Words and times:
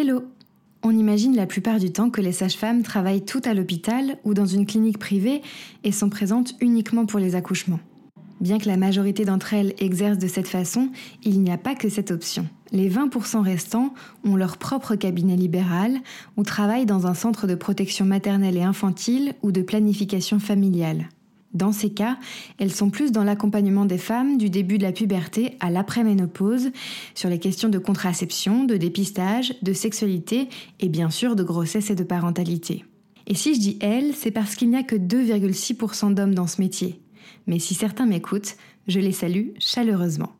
Hello 0.00 0.22
On 0.82 0.92
imagine 0.92 1.36
la 1.36 1.44
plupart 1.44 1.78
du 1.78 1.92
temps 1.92 2.08
que 2.08 2.22
les 2.22 2.32
sages-femmes 2.32 2.82
travaillent 2.82 3.26
toutes 3.26 3.46
à 3.46 3.52
l'hôpital 3.52 4.16
ou 4.24 4.32
dans 4.32 4.46
une 4.46 4.64
clinique 4.64 4.98
privée 4.98 5.42
et 5.84 5.92
sont 5.92 6.08
présentes 6.08 6.54
uniquement 6.62 7.04
pour 7.04 7.20
les 7.20 7.34
accouchements. 7.34 7.80
Bien 8.40 8.58
que 8.58 8.66
la 8.66 8.78
majorité 8.78 9.26
d'entre 9.26 9.52
elles 9.52 9.74
exercent 9.78 10.16
de 10.16 10.26
cette 10.26 10.48
façon, 10.48 10.88
il 11.22 11.42
n'y 11.42 11.52
a 11.52 11.58
pas 11.58 11.74
que 11.74 11.90
cette 11.90 12.12
option. 12.12 12.48
Les 12.72 12.88
20% 12.88 13.42
restants 13.42 13.92
ont 14.24 14.36
leur 14.36 14.56
propre 14.56 14.94
cabinet 14.94 15.36
libéral 15.36 15.98
ou 16.38 16.44
travaillent 16.44 16.86
dans 16.86 17.06
un 17.06 17.12
centre 17.12 17.46
de 17.46 17.54
protection 17.54 18.06
maternelle 18.06 18.56
et 18.56 18.62
infantile 18.62 19.34
ou 19.42 19.52
de 19.52 19.60
planification 19.60 20.38
familiale. 20.38 21.10
Dans 21.52 21.72
ces 21.72 21.90
cas, 21.90 22.16
elles 22.58 22.72
sont 22.72 22.90
plus 22.90 23.10
dans 23.10 23.24
l'accompagnement 23.24 23.84
des 23.84 23.98
femmes 23.98 24.38
du 24.38 24.50
début 24.50 24.78
de 24.78 24.84
la 24.84 24.92
puberté 24.92 25.56
à 25.58 25.70
l'après-ménopause, 25.70 26.70
sur 27.14 27.28
les 27.28 27.40
questions 27.40 27.68
de 27.68 27.78
contraception, 27.78 28.64
de 28.64 28.76
dépistage, 28.76 29.54
de 29.62 29.72
sexualité 29.72 30.48
et 30.78 30.88
bien 30.88 31.10
sûr 31.10 31.34
de 31.34 31.42
grossesse 31.42 31.90
et 31.90 31.96
de 31.96 32.04
parentalité. 32.04 32.84
Et 33.26 33.34
si 33.34 33.54
je 33.54 33.60
dis 33.60 33.78
elles, 33.80 34.14
c'est 34.14 34.30
parce 34.30 34.54
qu'il 34.54 34.70
n'y 34.70 34.76
a 34.76 34.82
que 34.82 34.96
2,6% 34.96 36.14
d'hommes 36.14 36.34
dans 36.34 36.46
ce 36.46 36.60
métier. 36.60 37.00
Mais 37.46 37.58
si 37.58 37.74
certains 37.74 38.06
m'écoutent, 38.06 38.56
je 38.86 39.00
les 39.00 39.12
salue 39.12 39.48
chaleureusement. 39.58 40.39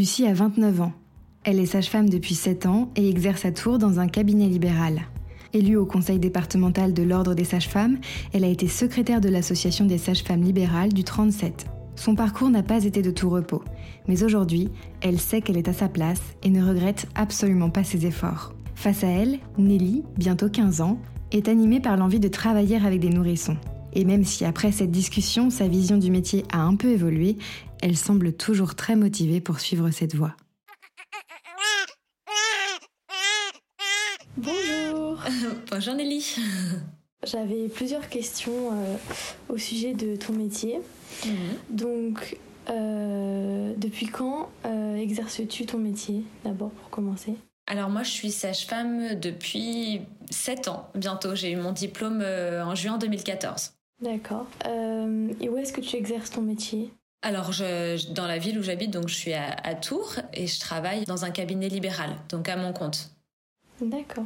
Lucie 0.00 0.26
a 0.26 0.32
29 0.32 0.80
ans. 0.80 0.92
Elle 1.44 1.60
est 1.60 1.66
sage-femme 1.66 2.08
depuis 2.08 2.34
7 2.34 2.64
ans 2.64 2.90
et 2.96 3.06
exerce 3.10 3.44
à 3.44 3.52
Tours 3.52 3.76
dans 3.76 4.00
un 4.00 4.08
cabinet 4.08 4.48
libéral. 4.48 5.02
Élue 5.52 5.76
au 5.76 5.84
conseil 5.84 6.18
départemental 6.18 6.94
de 6.94 7.02
l'Ordre 7.02 7.34
des 7.34 7.44
sages-femmes, 7.44 7.98
elle 8.32 8.44
a 8.44 8.48
été 8.48 8.66
secrétaire 8.66 9.20
de 9.20 9.28
l'association 9.28 9.84
des 9.84 9.98
sages-femmes 9.98 10.42
libérales 10.42 10.94
du 10.94 11.04
37. 11.04 11.66
Son 11.96 12.14
parcours 12.14 12.48
n'a 12.48 12.62
pas 12.62 12.86
été 12.86 13.02
de 13.02 13.10
tout 13.10 13.28
repos, 13.28 13.62
mais 14.08 14.22
aujourd'hui, 14.22 14.70
elle 15.02 15.20
sait 15.20 15.42
qu'elle 15.42 15.58
est 15.58 15.68
à 15.68 15.74
sa 15.74 15.90
place 15.90 16.22
et 16.42 16.48
ne 16.48 16.66
regrette 16.66 17.06
absolument 17.14 17.68
pas 17.68 17.84
ses 17.84 18.06
efforts. 18.06 18.54
Face 18.76 19.04
à 19.04 19.08
elle, 19.08 19.38
Nelly, 19.58 20.02
bientôt 20.16 20.48
15 20.48 20.80
ans, 20.80 20.98
est 21.30 21.46
animée 21.46 21.80
par 21.80 21.98
l'envie 21.98 22.20
de 22.20 22.28
travailler 22.28 22.76
avec 22.76 23.00
des 23.00 23.10
nourrissons. 23.10 23.58
Et 23.92 24.04
même 24.04 24.24
si 24.24 24.44
après 24.44 24.72
cette 24.72 24.90
discussion, 24.90 25.50
sa 25.50 25.68
vision 25.68 25.96
du 25.96 26.10
métier 26.10 26.44
a 26.52 26.60
un 26.60 26.76
peu 26.76 26.88
évolué, 26.88 27.36
elle 27.82 27.96
semble 27.96 28.32
toujours 28.32 28.74
très 28.74 28.96
motivée 28.96 29.40
pour 29.40 29.60
suivre 29.60 29.90
cette 29.90 30.14
voie. 30.14 30.34
Bonjour 34.36 35.22
Bonjour 35.70 35.94
Nelly 35.94 36.36
J'avais 37.26 37.68
plusieurs 37.68 38.08
questions 38.08 38.72
euh, 38.72 38.96
au 39.50 39.58
sujet 39.58 39.92
de 39.92 40.16
ton 40.16 40.32
métier. 40.32 40.80
Mhm. 41.26 41.32
Donc, 41.68 42.38
euh, 42.70 43.74
depuis 43.76 44.06
quand 44.06 44.48
euh, 44.64 44.96
exerces-tu 44.96 45.66
ton 45.66 45.76
métier, 45.76 46.24
d'abord, 46.44 46.70
pour 46.70 46.88
commencer? 46.88 47.34
Alors 47.66 47.90
moi, 47.90 48.02
je 48.04 48.10
suis 48.10 48.30
sage-femme 48.30 49.20
depuis 49.20 50.00
7 50.30 50.68
ans 50.68 50.88
bientôt. 50.94 51.34
J'ai 51.34 51.52
eu 51.52 51.56
mon 51.56 51.72
diplôme 51.72 52.22
en 52.22 52.74
juin 52.74 52.96
2014. 52.96 53.72
D'accord. 54.00 54.46
et 54.64 55.48
où 55.48 55.56
est-ce 55.58 55.72
que 55.72 55.80
tu 55.80 55.96
exerces 55.96 56.30
ton 56.30 56.42
métier? 56.42 56.90
Alors, 57.22 57.52
je, 57.52 58.10
dans 58.12 58.26
la 58.26 58.38
ville 58.38 58.58
où 58.58 58.62
j'habite, 58.62 58.90
donc 58.90 59.08
je 59.08 59.14
suis 59.14 59.34
à, 59.34 59.74
Tours 59.74 60.14
et 60.32 60.46
je 60.46 60.58
travaille 60.58 61.04
dans 61.04 61.24
un 61.24 61.30
cabinet 61.30 61.68
libéral, 61.68 62.10
donc 62.30 62.48
à 62.48 62.56
mon 62.56 62.72
compte. 62.72 63.10
D'accord. 63.80 64.24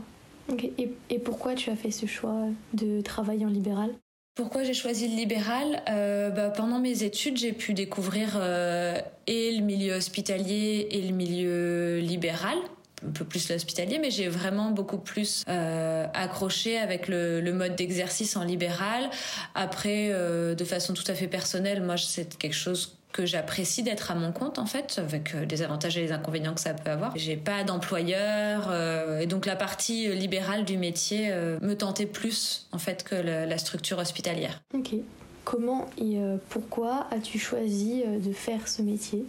Et, 0.78 1.19
pourquoi 1.19 1.55
tu 1.55 1.70
as 1.70 1.77
fait 1.77 1.90
ce 1.90 2.07
choix 2.07 2.46
de 2.73 3.01
travailler 3.01 3.46
en 3.46 3.48
libéral? 3.48 3.90
Pourquoi 4.36 4.63
j'ai 4.63 4.74
choisi 4.74 5.08
le 5.08 5.17
libéral? 5.17 5.83
Euh, 5.89 6.30
bah, 6.30 6.51
Pendant 6.51 6.79
mes 6.79 7.02
études, 7.02 7.36
j'ai 7.36 7.52
pu 7.52 7.73
découvrir 7.73 8.36
euh, 8.36 9.01
et 9.27 9.57
le 9.57 9.63
milieu 9.63 9.95
hospitalier 9.95 10.89
et 10.90 11.02
le 11.02 11.14
milieu 11.14 11.98
libéral 11.98 12.58
un 13.06 13.10
peu 13.10 13.24
plus 13.24 13.48
l'hospitalier, 13.50 13.98
mais 13.98 14.10
j'ai 14.10 14.28
vraiment 14.28 14.70
beaucoup 14.70 14.98
plus 14.98 15.44
euh, 15.48 16.06
accroché 16.14 16.78
avec 16.78 17.08
le, 17.08 17.52
mode 17.52 17.76
d'exercice 17.76 18.36
en 18.36 18.44
libéral. 18.44 19.10
Après, 19.54 20.08
euh, 20.10 20.54
de 20.54 20.64
façon 20.64 20.92
tout 20.92 21.04
à 21.06 21.14
fait 21.14 21.28
personnelle, 21.28 21.82
moi, 21.82 21.96
c'est 21.96 22.36
quelque 22.36 22.54
chose 22.54 22.96
que 23.12 23.26
j'apprécie 23.26 23.84
d'être 23.84 24.10
à 24.10 24.16
mon 24.16 24.32
compte 24.32 24.58
en 24.58 24.66
fait, 24.66 24.96
avec 24.98 25.36
euh, 25.36 25.44
les 25.44 25.62
avantages 25.62 25.96
et 25.96 26.00
les 26.00 26.10
inconvénients 26.10 26.52
que 26.52 26.60
ça 26.60 26.74
peut 26.74 26.90
avoir. 26.90 27.12
J'ai 27.16 27.36
pas 27.36 27.62
d'employeur 27.62 28.74
et 29.20 29.26
donc 29.26 29.46
la 29.46 29.54
partie 29.54 30.08
libérale 30.08 30.64
du 30.64 30.76
métier 30.76 31.32
me 31.60 31.74
tentait 31.74 32.06
plus 32.06 32.66
en 32.72 32.78
fait 32.78 33.04
que 33.04 33.14
la 33.14 33.58
structure 33.58 33.98
hospitalière. 33.98 34.60
Ok. 34.74 34.94
Comment 35.44 35.86
et 35.98 36.16
pourquoi 36.48 37.06
as-tu 37.12 37.38
choisi 37.38 38.02
de 38.02 38.32
faire 38.32 38.66
ce 38.66 38.82
métier? 38.82 39.24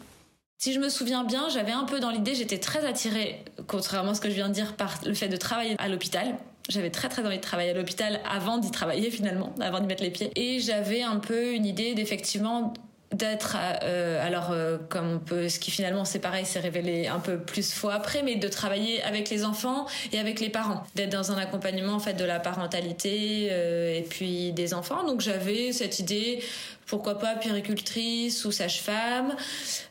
Si 0.66 0.74
je 0.74 0.80
me 0.80 0.90
souviens 0.90 1.24
bien, 1.24 1.48
j'avais 1.48 1.74
un 1.74 1.84
peu 1.84 2.00
dans 2.00 2.10
l'idée, 2.10 2.34
j'étais 2.34 2.58
très 2.58 2.88
attirée, 2.88 3.44
contrairement 3.68 4.10
à 4.10 4.14
ce 4.16 4.22
que 4.22 4.32
je 4.32 4.34
viens 4.34 4.50
de 4.50 4.54
dire, 4.56 4.76
par 4.76 4.96
le 5.06 5.14
fait 5.14 5.28
de 5.28 5.38
travailler 5.38 5.76
à 5.78 5.88
l'hôpital. 5.88 6.38
J'avais 6.70 6.90
très 6.90 7.08
très 7.08 7.24
envie 7.24 7.38
de 7.38 7.42
travailler 7.44 7.70
à 7.70 7.76
l'hôpital 7.76 8.20
avant 8.28 8.58
d'y 8.58 8.72
travailler 8.72 9.12
finalement, 9.12 9.54
avant 9.62 9.80
d'y 9.80 9.86
mettre 9.86 10.02
les 10.02 10.10
pieds. 10.10 10.32
Et 10.36 10.60
j'avais 10.60 11.04
un 11.04 11.18
peu 11.18 11.54
une 11.54 11.68
idée 11.68 11.94
d'effectivement 11.94 12.74
d'être 13.12 13.56
euh, 13.84 14.26
alors 14.26 14.52
euh, 14.52 14.78
comme 14.90 15.22
ce 15.30 15.60
qui 15.60 15.70
finalement 15.70 16.06
c'est 16.06 16.20
pareil 16.20 16.44
c'est 16.46 16.60
révélé 16.60 17.08
un 17.08 17.20
peu 17.20 17.38
plus 17.38 17.72
fois 17.72 17.94
après 17.94 18.24
mais 18.24 18.36
de 18.36 18.48
travailler 18.48 19.02
avec 19.04 19.30
les 19.30 19.46
enfants 19.46 19.86
et 20.12 20.20
avec 20.20 20.40
les 20.40 20.50
parents 20.50 20.84
d'être 20.96 21.12
dans 21.12 21.32
un 21.32 21.38
accompagnement 21.38 21.94
en 21.94 22.00
fait 22.00 22.16
de 22.16 22.26
la 22.26 22.40
parentalité 22.40 23.50
euh, 23.52 23.96
et 23.96 24.02
puis 24.02 24.52
des 24.54 24.74
enfants 24.74 25.06
donc 25.06 25.22
j'avais 25.22 25.72
cette 25.72 26.00
idée 26.00 26.44
pourquoi 26.86 27.18
pas 27.18 27.36
puéricultrice 27.36 28.46
ou 28.46 28.52
sage-femme. 28.52 29.36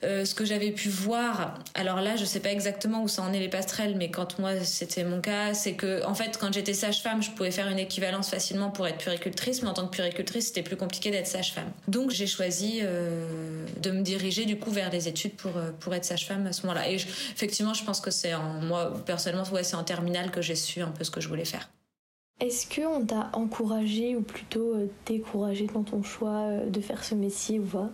Euh, 0.05 0.25
ce 0.25 0.35
que 0.35 0.45
j'avais 0.45 0.71
pu 0.71 0.89
voir, 0.89 1.59
alors 1.75 2.01
là, 2.01 2.17
je 2.17 2.25
sais 2.25 2.41
pas 2.41 2.51
exactement 2.51 3.03
où 3.03 3.09
ça 3.09 3.23
en 3.23 3.33
est 3.33 3.41
les 3.41 3.49
passerelles, 3.49 3.97
mais 3.97 4.11
quand 4.11 4.39
moi 4.39 4.61
c'était 4.63 5.05
mon 5.05 5.21
cas, 5.21 5.55
c'est 5.55 5.75
que 5.75 6.05
en 6.05 6.15
fait, 6.15 6.39
quand 6.39 6.53
j'étais 6.53 6.75
sage-femme, 6.75 7.23
je 7.23 7.31
pouvais 7.31 7.51
faire 7.51 7.69
une 7.69 7.79
équivalence 7.79 8.31
facilement 8.31 8.71
pour 8.71 8.87
être 8.87 8.99
puéricultrice, 8.99 9.63
mais 9.63 9.69
en 9.69 9.75
tant 9.75 9.87
que 9.87 9.93
puéricultrice, 9.93 10.49
c'était 10.49 10.63
plus 10.63 10.77
compliqué 10.77 11.11
d'être 11.11 11.27
sage-femme. 11.27 11.71
Donc 11.89 12.11
j'ai 12.11 12.27
choisi 12.27 12.81
euh, 12.83 13.67
de 13.81 13.91
me 13.91 14.03
diriger 14.03 14.45
du 14.45 14.59
coup 14.59 14.71
vers 14.71 14.91
les 14.91 15.09
études 15.09 15.35
pour 15.35 15.57
euh, 15.57 15.71
pour 15.81 15.95
être 15.95 16.05
sage-femme 16.05 16.47
à 16.47 16.53
ce 16.53 16.63
moment-là. 16.63 16.89
Et 16.91 16.95
effectivement, 16.95 17.75
je 17.75 17.85
pense 17.85 18.01
que 18.01 18.11
c'est 18.11 18.35
en 18.35 18.61
moi 18.61 18.95
personnellement, 19.05 19.45
ouais, 19.53 19.65
c'est 19.65 19.77
en 19.77 19.85
terminale 19.85 20.31
que 20.31 20.43
j'ai 20.43 20.55
su 20.55 20.81
un 20.81 20.89
peu 20.89 21.05
ce 21.05 21.11
que 21.11 21.21
je 21.21 21.29
voulais 21.29 21.45
faire. 21.45 21.69
Est-ce 22.41 22.67
qu'on 22.75 23.05
t'a 23.07 23.31
encouragé 23.33 24.17
ou 24.17 24.23
plutôt 24.23 24.75
euh, 24.75 24.87
découragé 25.07 25.67
dans 25.73 25.85
ton 25.85 26.03
choix 26.03 26.49
euh, 26.49 26.69
de 26.69 26.81
faire 26.81 27.05
ce 27.05 27.15
métier 27.15 27.61
ou 27.61 27.65
pas? 27.65 27.91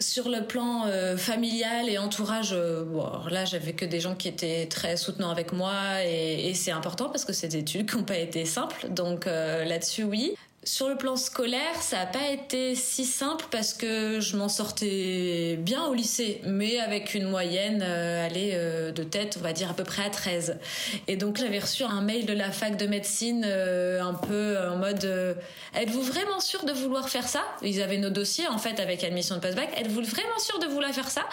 Sur 0.00 0.28
le 0.28 0.46
plan 0.46 0.86
euh, 0.86 1.16
familial 1.16 1.88
et 1.88 1.98
entourage, 1.98 2.52
là 2.52 3.44
j'avais 3.44 3.74
que 3.74 3.84
des 3.84 4.00
gens 4.00 4.14
qui 4.16 4.28
étaient 4.28 4.66
très 4.66 4.96
soutenants 4.96 5.30
avec 5.30 5.52
moi 5.52 6.04
et, 6.04 6.52
c'est 6.54 6.72
important 6.72 7.08
parce 7.10 7.24
que 7.24 7.32
c'est 7.32 7.48
des 7.48 7.58
études 7.58 7.92
n'ont 7.94 8.02
pas 8.02 8.18
été 8.18 8.44
simples, 8.44 8.88
donc 8.90 9.26
là-dessus 9.26 10.02
oui. 10.02 10.34
Sur 10.66 10.88
le 10.88 10.96
plan 10.96 11.16
scolaire, 11.16 11.82
ça 11.82 11.98
n'a 11.98 12.06
pas 12.06 12.28
été 12.30 12.74
si 12.74 13.04
simple 13.04 13.44
parce 13.50 13.74
que 13.74 14.20
je 14.20 14.34
m'en 14.36 14.48
sortais 14.48 15.56
bien 15.60 15.84
au 15.84 15.92
lycée, 15.92 16.40
mais 16.44 16.78
avec 16.78 17.12
une 17.12 17.28
moyenne 17.28 17.82
euh, 17.82 18.24
allez, 18.24 18.52
euh, 18.54 18.90
de 18.90 19.02
tête, 19.02 19.36
on 19.38 19.42
va 19.42 19.52
dire 19.52 19.70
à 19.70 19.74
peu 19.74 19.84
près 19.84 20.04
à 20.04 20.08
13. 20.08 20.58
Et 21.06 21.16
donc 21.16 21.36
j'avais 21.36 21.58
reçu 21.58 21.82
un 21.82 22.00
mail 22.00 22.24
de 22.24 22.32
la 22.32 22.50
fac 22.50 22.78
de 22.78 22.86
médecine 22.86 23.44
euh, 23.46 24.02
un 24.02 24.14
peu 24.14 24.56
en 24.58 24.76
mode 24.76 25.36
Êtes-vous 25.74 26.02
vraiment 26.02 26.40
sûr 26.40 26.64
de 26.64 26.72
vouloir 26.72 27.10
faire 27.10 27.28
ça? 27.28 27.42
Ils 27.60 27.82
avaient 27.82 27.98
nos 27.98 28.10
dossiers 28.10 28.48
en 28.48 28.58
fait 28.58 28.80
avec 28.80 29.04
admission 29.04 29.34
de 29.34 29.40
post-bac. 29.40 29.68
Êtes-vous 29.78 30.02
vraiment 30.02 30.38
sûr 30.38 30.58
de 30.60 30.66
vouloir 30.66 30.92
faire 30.92 31.10
ça? 31.10 31.24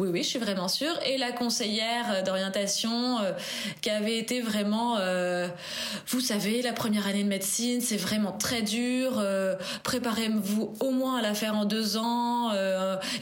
Oui, 0.00 0.08
oui, 0.10 0.22
je 0.22 0.28
suis 0.28 0.38
vraiment 0.38 0.68
sûre. 0.68 0.98
Et 1.04 1.18
la 1.18 1.30
conseillère 1.30 2.06
euh, 2.10 2.22
d'orientation 2.22 3.18
euh, 3.20 3.32
qui 3.82 3.90
avait 3.90 4.16
été 4.16 4.40
vraiment, 4.40 4.96
euh, 4.98 5.46
vous 6.08 6.20
savez, 6.20 6.62
la 6.62 6.72
première 6.72 7.06
année 7.06 7.22
de 7.22 7.28
médecine, 7.28 7.82
c'est 7.82 7.98
vraiment 7.98 8.32
très 8.32 8.62
dur. 8.62 9.22
Préparez-vous 9.82 10.74
au 10.80 10.90
moins 10.90 11.18
à 11.18 11.22
la 11.22 11.34
faire 11.34 11.54
en 11.54 11.66
deux 11.66 11.98
ans 11.98 12.50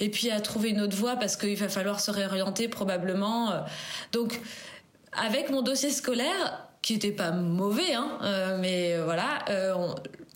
et 0.00 0.08
puis 0.08 0.30
à 0.30 0.40
trouver 0.40 0.70
une 0.70 0.80
autre 0.80 0.96
voie 0.96 1.16
parce 1.16 1.36
qu'il 1.36 1.56
va 1.56 1.68
falloir 1.68 2.00
se 2.00 2.10
réorienter 2.10 2.68
probablement. 2.68 3.52
Donc, 4.12 4.40
avec 5.12 5.50
mon 5.50 5.62
dossier 5.62 5.90
scolaire, 5.90 6.68
qui 6.82 6.94
était 6.94 7.12
pas 7.12 7.32
mauvais, 7.32 7.94
hein, 7.94 8.56
mais 8.60 8.96
voilà, 8.98 9.44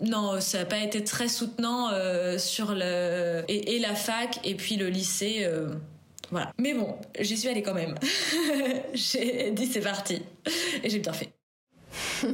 non, 0.01 0.41
ça 0.41 0.59
n'a 0.59 0.65
pas 0.65 0.79
été 0.79 1.05
très 1.05 1.29
soutenant 1.29 1.91
sur 2.39 2.75
le 2.75 3.45
et, 3.49 3.79
la 3.79 3.95
fac 3.95 4.41
et 4.45 4.55
puis 4.55 4.77
le 4.77 4.89
lycée. 4.89 5.49
Voilà. 6.33 6.53
Mais 6.59 6.73
bon, 6.73 6.97
j'y 7.21 7.37
suis 7.37 7.49
allée 7.49 7.63
quand 7.63 7.75
même. 7.75 7.95
j'ai 8.95 9.51
dit 9.53 9.67
c'est 9.67 9.81
parti. 9.81 10.23
Et 10.83 10.91
j'ai 10.91 10.99
bien 10.99 11.13
fait. 11.13 11.33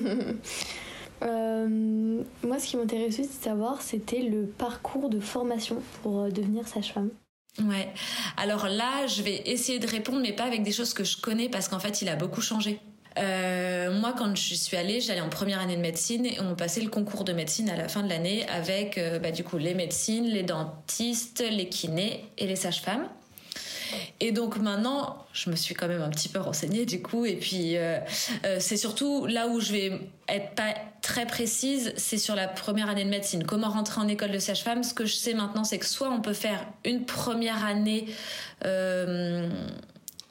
Euh, 1.21 2.23
moi, 2.45 2.61
ce 2.61 2.67
qui 2.69 2.77
m'intéressait 2.77 3.23
de 3.23 3.27
savoir, 3.27 3.83
c'était 3.83 4.23
le 4.23 4.47
parcours 4.47 5.09
de 5.09 5.19
formation 5.19 5.83
pour 6.00 6.21
euh, 6.21 6.31
devenir 6.31 6.69
sage-femme. 6.69 7.11
Ouais. 7.61 7.89
Alors 8.37 8.69
là, 8.69 9.05
je 9.09 9.23
vais 9.23 9.43
essayer 9.47 9.81
de 9.81 9.89
répondre, 9.89 10.21
mais 10.21 10.33
pas 10.33 10.44
avec 10.44 10.62
des 10.62 10.71
choses 10.71 10.94
que 10.94 11.03
je 11.03 11.21
connais, 11.21 11.49
parce 11.49 11.67
qu'en 11.67 11.81
fait, 11.81 12.03
il 12.03 12.09
a 12.09 12.15
beaucoup 12.15 12.41
changé. 12.41 12.79
Euh, 13.19 13.91
moi, 13.99 14.15
quand 14.17 14.37
je 14.37 14.55
suis 14.55 14.77
allée, 14.77 15.01
j'allais 15.01 15.21
en 15.21 15.29
première 15.29 15.61
année 15.61 15.77
de 15.77 15.81
médecine 15.81 16.25
et 16.25 16.41
on 16.41 16.55
passait 16.55 16.81
le 16.81 16.89
concours 16.89 17.25
de 17.25 17.33
médecine 17.33 17.69
à 17.69 17.77
la 17.77 17.89
fin 17.89 18.03
de 18.03 18.09
l'année 18.09 18.47
avec 18.49 18.97
euh, 18.97 19.19
bah, 19.19 19.33
du 19.33 19.43
coup 19.43 19.59
les 19.59 19.75
médecines, 19.75 20.27
les 20.27 20.44
dentistes, 20.44 21.43
les 21.51 21.69
kinés 21.69 22.25
et 22.39 22.47
les 22.47 22.56
sages-femmes. 22.56 23.09
Et 24.20 24.32
donc 24.32 24.58
maintenant, 24.58 25.26
je 25.32 25.50
me 25.50 25.56
suis 25.56 25.75
quand 25.75 25.88
même 25.88 26.02
un 26.02 26.11
petit 26.11 26.29
peu 26.29 26.40
renseignée 26.40 26.87
du 26.87 27.02
coup. 27.02 27.26
Et 27.26 27.37
puis, 27.37 27.76
euh, 27.76 27.99
c'est 28.58 28.76
surtout 28.76 29.26
là 29.26 29.49
où 29.49 29.61
je 29.61 29.73
vais 29.73 30.00
être 30.29 30.55
pas 30.55 30.75
très 31.02 31.26
précise, 31.26 31.93
c'est 31.96 32.19
sur 32.19 32.35
la 32.35 32.49
première 32.49 32.88
année 32.88 33.05
de 33.05 33.11
médecine. 33.11 33.44
Comment 33.44 33.69
rentrer 33.69 34.00
en 34.00 34.08
école 34.08 34.31
de 34.31 34.38
sage-femme? 34.38 34.82
Ce 34.82 34.94
que 34.94 35.06
je 35.06 35.14
sais 35.14 35.35
maintenant, 35.35 35.64
c'est 35.64 35.79
que 35.79 35.87
soit 35.87 36.11
on 36.11 36.20
peut 36.20 36.32
faire 36.32 36.64
une 36.85 37.05
première 37.05 37.64
année 37.64 38.06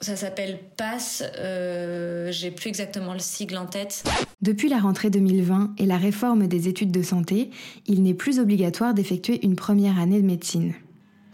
ça 0.00 0.14
s'appelle 0.14 0.60
PASS, 0.76 1.24
euh, 1.38 2.30
j'ai 2.30 2.50
plus 2.50 2.68
exactement 2.68 3.12
le 3.12 3.18
sigle 3.18 3.56
en 3.56 3.66
tête. 3.66 4.04
Depuis 4.40 4.68
la 4.68 4.78
rentrée 4.78 5.10
2020 5.10 5.74
et 5.78 5.86
la 5.86 5.96
réforme 5.96 6.46
des 6.46 6.68
études 6.68 6.92
de 6.92 7.02
santé, 7.02 7.50
il 7.86 8.02
n'est 8.02 8.14
plus 8.14 8.38
obligatoire 8.38 8.94
d'effectuer 8.94 9.44
une 9.44 9.56
première 9.56 9.98
année 9.98 10.20
de 10.20 10.26
médecine. 10.26 10.72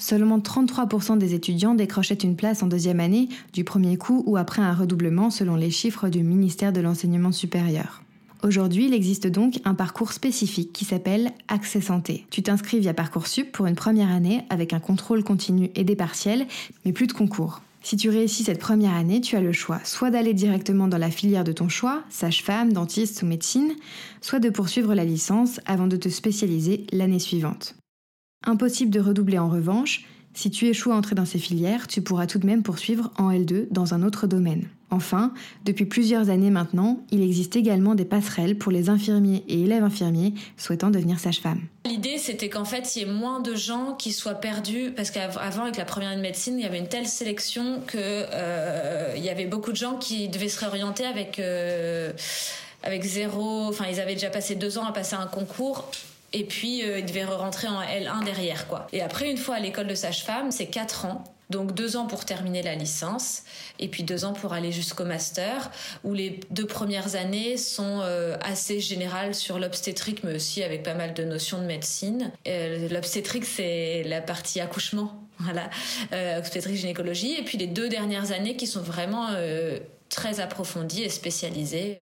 Seulement 0.05 0.39
33% 0.39 1.17
des 1.17 1.33
étudiants 1.33 1.75
décrochaient 1.75 2.13
une 2.13 2.37
place 2.37 2.63
en 2.63 2.67
deuxième 2.67 3.01
année 3.01 3.31
du 3.55 3.65
premier 3.65 3.97
coup 3.97 4.23
ou 4.27 4.37
après 4.37 4.61
un 4.61 4.75
redoublement 4.75 5.31
selon 5.31 5.57
les 5.57 5.71
chiffres 5.71 6.11
du 6.11 6.23
ministère 6.23 6.75
de 6.75 6.83
l'Enseignement 6.83 7.33
supérieur. 7.33 8.03
Aujourd'hui, 8.43 8.85
il 8.85 8.93
existe 8.93 9.27
donc 9.27 9.63
un 9.65 9.73
parcours 9.73 10.13
spécifique 10.13 10.75
qui 10.75 10.85
s'appelle 10.85 11.33
Accès 11.49 11.81
Santé. 11.81 12.27
Tu 12.29 12.43
t'inscris 12.43 12.81
via 12.81 12.93
Parcoursup 12.93 13.51
pour 13.51 13.65
une 13.65 13.77
première 13.77 14.11
année 14.11 14.45
avec 14.51 14.75
un 14.75 14.79
contrôle 14.79 15.25
continu 15.25 15.71
et 15.75 15.85
des 15.85 15.97
partiels, 15.97 16.47
mais 16.85 16.93
plus 16.93 17.07
de 17.07 17.15
concours. 17.15 17.63
Si 17.81 17.97
tu 17.97 18.11
réussis 18.11 18.45
cette 18.45 18.61
première 18.61 18.93
année, 18.93 19.23
tu 19.23 19.37
as 19.37 19.41
le 19.41 19.53
choix 19.53 19.81
soit 19.85 20.11
d'aller 20.11 20.35
directement 20.35 20.87
dans 20.87 20.99
la 20.99 21.11
filière 21.11 21.45
de 21.45 21.53
ton 21.53 21.71
choix, 21.71 22.03
sage-femme, 22.11 22.75
dentiste 22.75 23.23
ou 23.23 23.27
médecine, 23.27 23.73
soit 24.21 24.39
de 24.39 24.51
poursuivre 24.51 24.95
la 24.95 25.07
licence 25.07 25.61
avant 25.65 25.87
de 25.87 25.97
te 25.97 26.11
spécialiser 26.11 26.87
l'année 26.93 27.19
suivante. 27.19 27.75
Impossible 28.47 28.91
de 28.91 29.01
redoubler 29.01 29.39
en 29.39 29.49
revanche, 29.49 30.05
si 30.35 30.51
tu 30.51 30.67
échoues 30.67 30.91
à 30.91 30.97
entrer 30.97 31.15
dans 31.15 31.25
ces 31.25 31.39
filières, 31.39 31.87
tu 31.87 32.03
pourras 32.03 32.27
tout 32.27 32.39
de 32.39 32.47
même 32.47 32.63
poursuivre 32.63 33.11
en 33.17 33.31
L2 33.31 33.69
dans 33.71 33.95
un 33.95 34.03
autre 34.03 34.27
domaine. 34.27 34.69
Enfin, 34.91 35.33
depuis 35.65 35.87
plusieurs 35.87 36.29
années 36.29 36.51
maintenant, 36.51 37.01
il 37.11 37.23
existe 37.23 37.57
également 37.57 37.95
des 37.95 38.05
passerelles 38.05 38.59
pour 38.59 38.71
les 38.71 38.91
infirmiers 38.91 39.45
et 39.49 39.63
élèves 39.63 39.83
infirmiers 39.83 40.35
souhaitant 40.57 40.91
devenir 40.91 41.19
sage-femme. 41.19 41.61
L'idée, 41.87 42.19
c'était 42.19 42.49
qu'en 42.49 42.65
fait, 42.65 42.95
il 42.95 42.99
y 43.01 43.03
ait 43.03 43.13
moins 43.13 43.41
de 43.41 43.55
gens 43.55 43.95
qui 43.95 44.13
soient 44.13 44.35
perdus, 44.35 44.93
parce 44.95 45.11
qu'avant, 45.11 45.63
avec 45.63 45.77
la 45.77 45.85
première 45.85 46.11
année 46.11 46.19
de 46.19 46.23
médecine, 46.23 46.59
il 46.59 46.63
y 46.63 46.67
avait 46.67 46.79
une 46.79 46.89
telle 46.89 47.07
sélection 47.09 47.81
que 47.87 47.97
euh, 47.97 49.15
il 49.17 49.25
y 49.25 49.31
avait 49.31 49.47
beaucoup 49.47 49.71
de 49.71 49.77
gens 49.77 49.97
qui 49.97 50.29
devaient 50.29 50.49
se 50.49 50.61
réorienter 50.61 51.05
avec 51.05 51.39
euh, 51.39 52.13
avec 52.83 53.03
zéro. 53.03 53.67
Enfin, 53.69 53.87
ils 53.91 54.01
avaient 54.01 54.15
déjà 54.15 54.31
passé 54.31 54.55
deux 54.55 54.79
ans 54.79 54.85
à 54.85 54.93
passer 54.93 55.15
un 55.15 55.27
concours 55.27 55.89
et 56.35 56.45
puis 56.45 56.83
euh, 56.83 56.99
il 56.99 57.07
devait 57.07 57.25
rentrer 57.25 57.69
en 57.69 57.81
L1 57.81 58.25
derrière 58.25 58.67
quoi. 58.67 58.87
Et 58.93 59.01
après 59.01 59.31
une 59.31 59.39
fois 59.39 59.55
à 59.55 59.61
l'école 59.61 59.87
de 59.87 59.95
sage-femme, 59.95 60.51
c'est 60.51 60.67
4 60.67 61.07
ans. 61.07 61.25
Donc 61.51 61.75
deux 61.75 61.97
ans 61.97 62.07
pour 62.07 62.25
terminer 62.25 62.63
la 62.63 62.75
licence 62.75 63.43
et 63.79 63.89
puis 63.89 64.03
deux 64.03 64.25
ans 64.25 64.33
pour 64.33 64.55
aller 64.55 64.73
jusqu'au 64.73 65.05
master 65.05 65.71
où 66.03 66.15
les 66.15 66.41
deux 66.51 66.67
premières 66.67 67.17
années 67.17 67.59
sont 67.59 68.01
euh, 68.03 68.37
assez 68.41 68.81
générales 68.81 69.35
sur 69.35 69.59
l'obstétrique 69.59 70.25
mais 70.25 70.35
aussi 70.35 70.63
avec 70.63 70.83
pas 70.83 70.95
mal 70.95 71.13
de 71.13 71.23
notions 71.23 71.59
de 71.59 71.67
médecine. 71.67 72.33
Euh, 72.49 72.89
l'obstétrique 72.89 73.45
c'est 73.45 74.05
la 74.05 74.23
partie 74.23 74.59
accouchement, 74.61 75.23
voilà, 75.39 75.69
obstétrique 76.39 76.77
gynécologie 76.77 77.35
et 77.35 77.43
puis 77.45 77.59
les 77.59 77.69
deux 77.69 77.91
dernières 77.91 78.33
années 78.33 78.57
qui 78.57 78.67
sont 78.67 78.83
vraiment 78.83 79.29
très 80.09 80.41
approfondies 80.41 81.03
et 81.03 81.11
spécialisées. 81.11 82.01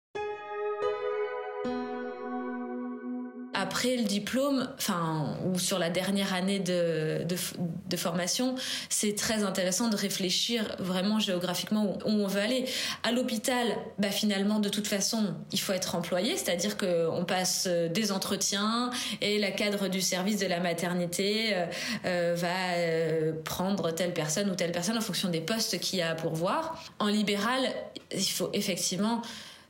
Après 3.67 3.97
le 3.97 4.03
diplôme, 4.03 4.69
enfin, 4.77 5.35
ou 5.45 5.59
sur 5.59 5.77
la 5.77 5.89
dernière 5.89 6.33
année 6.33 6.59
de, 6.59 7.25
de, 7.25 7.97
formation, 7.97 8.55
c'est 8.87 9.13
très 9.13 9.43
intéressant 9.43 9.89
de 9.89 9.97
réfléchir 9.97 10.63
vraiment 10.79 11.19
géographiquement 11.19 11.97
où, 12.05 12.09
on 12.09 12.27
veut 12.27 12.39
aller. 12.39 12.63
À 13.03 13.11
l'hôpital, 13.11 13.67
bah, 13.97 14.09
finalement, 14.09 14.59
de 14.59 14.69
toute 14.69 14.87
façon, 14.87 15.35
il 15.51 15.59
faut 15.59 15.73
être 15.73 15.95
employé, 15.95 16.37
c'est-à-dire 16.37 16.77
qu'on 16.77 17.25
passe 17.27 17.65
euh, 17.67 17.89
des 17.89 18.13
entretiens 18.13 18.89
et 19.19 19.37
la 19.37 19.51
cadre 19.51 19.89
du 19.89 19.99
service 19.99 20.39
de 20.39 20.47
la 20.47 20.61
maternité 20.61 21.53
euh, 21.53 21.65
euh, 22.05 22.35
va 22.37 23.33
prendre 23.43 23.91
telle 23.91 24.13
personne 24.13 24.49
ou 24.49 24.55
telle 24.55 24.71
personne 24.71 24.97
en 24.97 25.01
fonction 25.01 25.27
des 25.27 25.41
postes 25.41 25.79
qu'il 25.79 25.99
y 25.99 26.01
a 26.01 26.11
à 26.11 26.15
pourvoir. 26.15 26.81
En 26.99 27.07
libéral, 27.07 27.61
il 28.13 28.23
faut 28.23 28.49
effectivement 28.53 29.21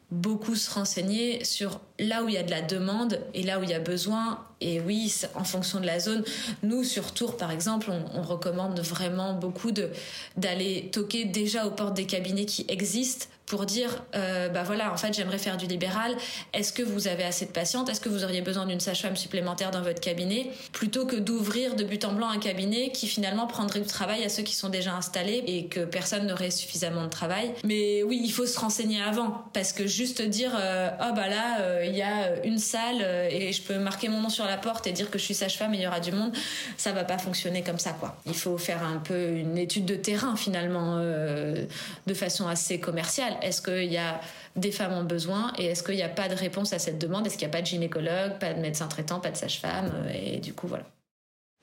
beaucoup 0.09 0.56
se 0.56 0.71
renseigner 0.71 1.44
sur 1.44 1.81
là 2.00 2.24
où 2.24 2.30
il 2.30 2.36
y 2.36 2.38
a 2.38 2.44
de 2.44 2.51
la 2.51 2.62
demande 2.62 3.19
et 3.33 3.44
là 3.44 3.59
où 3.59 3.63
il 3.63 3.69
y 3.69 3.74
a 3.74 3.80
besoin. 3.80 4.45
Et 4.62 4.80
oui, 4.80 5.13
en 5.36 5.44
fonction 5.44 5.80
de 5.80 5.86
la 5.86 6.00
zone, 6.00 6.24
nous 6.63 6.83
sur 6.83 7.13
Tours 7.13 7.38
par 7.38 7.51
exemple, 7.51 7.92
on, 8.13 8.21
recommande 8.21 8.80
vraiment 8.80 9.33
beaucoup 9.33 9.71
d'aller 9.71 10.89
toquer 10.92 11.25
déjà 11.25 11.68
aux 11.68 11.71
portes 11.71 11.94
des 11.94 12.06
cabinets 12.06 12.45
qui 12.45 12.65
existent 12.68 13.27
pour 13.47 13.65
dire 13.65 14.03
euh, 14.13 14.49
bah 14.49 14.63
voilà 14.63 14.91
en 14.91 14.97
fait 14.97 15.13
j'aimerais 15.13 15.38
faire 15.38 15.57
du 15.57 15.65
libéral. 15.65 16.15
Est-ce 16.53 16.73
que 16.73 16.83
vous 16.83 17.07
avez 17.07 17.23
assez 17.23 17.45
de 17.45 17.51
patientes 17.51 17.89
est-ce 17.89 18.01
que 18.01 18.09
vous 18.09 18.23
auriez 18.23 18.41
besoin 18.41 18.65
d'une 18.65 18.81
sage-femme 18.81 19.15
supplémentaire 19.15 19.71
dans 19.71 19.81
votre 19.81 20.01
cabinet? 20.01 20.51
Plutôt 20.73 21.05
que 21.05 21.15
d'ouvrir 21.15 21.75
de 21.75 21.83
but 21.83 22.03
en 22.03 22.13
blanc 22.13 22.29
un 22.29 22.39
cabinet 22.39 22.91
qui 22.91 23.07
finalement 23.07 23.47
prendrait 23.47 23.79
du 23.79 23.88
travail 23.88 24.23
à 24.25 24.29
ceux 24.29 24.44
qui 24.44 24.53
sont 24.53 24.67
déjà 24.67 24.94
installés 24.94 25.44
et 25.47 25.67
que 25.67 25.85
personne 25.85 26.27
n'aurait 26.27 26.51
suffisamment 26.51 27.05
de 27.05 27.09
travail. 27.09 27.53
Mais 27.63 28.03
oui 28.03 28.19
il 28.21 28.31
faut 28.31 28.45
se 28.45 28.59
renseigner 28.59 29.01
avant. 29.01 29.45
Parce 29.53 29.71
que 29.71 29.88
juste 29.88 30.21
dire 30.21 30.51
euh, 30.59 30.89
oh 31.00 31.13
bah 31.15 31.29
là 31.29 31.61
euh, 31.61 31.85
il 31.88 31.95
y 31.95 32.01
a 32.01 32.43
une 32.43 32.59
salle 32.59 33.01
et 33.31 33.53
je 33.53 33.61
peux 33.61 33.77
marquer 33.79 34.09
mon 34.09 34.19
nom 34.19 34.29
sur 34.29 34.45
la 34.45 34.57
porte 34.57 34.88
et 34.88 34.91
dire 34.91 35.09
que 35.09 35.17
je 35.17 35.23
suis 35.23 35.33
sage-femme 35.33 35.73
et 35.73 35.77
il 35.77 35.83
y 35.83 35.88
aura 35.88 36.01
du 36.01 36.11
monde 36.11 36.33
ça 36.75 36.91
va 36.91 37.05
pas 37.05 37.17
fonctionner 37.17 37.63
comme 37.63 37.79
ça 37.79 37.91
quoi. 37.91 38.17
Il 38.25 38.35
faut 38.35 38.57
faire 38.57 38.83
un 38.83 38.97
peu 38.97 39.29
une 39.29 39.57
étude 39.57 39.85
de 39.85 39.95
terrain 39.95 40.35
finalement 40.35 40.97
de 40.97 42.13
façon 42.13 42.47
assez 42.47 42.79
commerciale 42.81 43.37
est-ce 43.42 43.62
qu'il 43.62 43.92
y 43.92 43.98
a 43.98 44.19
des 44.56 44.72
femmes 44.72 44.94
en 44.94 45.04
besoin 45.04 45.54
et 45.57 45.66
est-ce 45.66 45.84
qu'il 45.84 45.95
n'y 45.95 46.04
a 46.04 46.10
pas 46.10 46.28
de 46.28 46.36
réponse 46.36 46.74
à 46.74 46.80
cette 46.80 47.00
demande? 47.00 47.25
Est-ce 47.28 47.38
qu'il 47.38 47.48
n'y 47.48 47.54
a 47.54 47.57
pas 47.57 47.62
de 47.62 47.68
gynécologue, 47.68 48.39
pas 48.39 48.54
de 48.54 48.60
médecin 48.60 48.88
traitant, 48.88 49.19
pas 49.19 49.31
de 49.31 49.38
sage-femme 49.38 49.92
euh, 49.94 50.12
Et 50.13 50.38
du 50.38 50.54
coup, 50.54 50.68
voilà. 50.68 50.86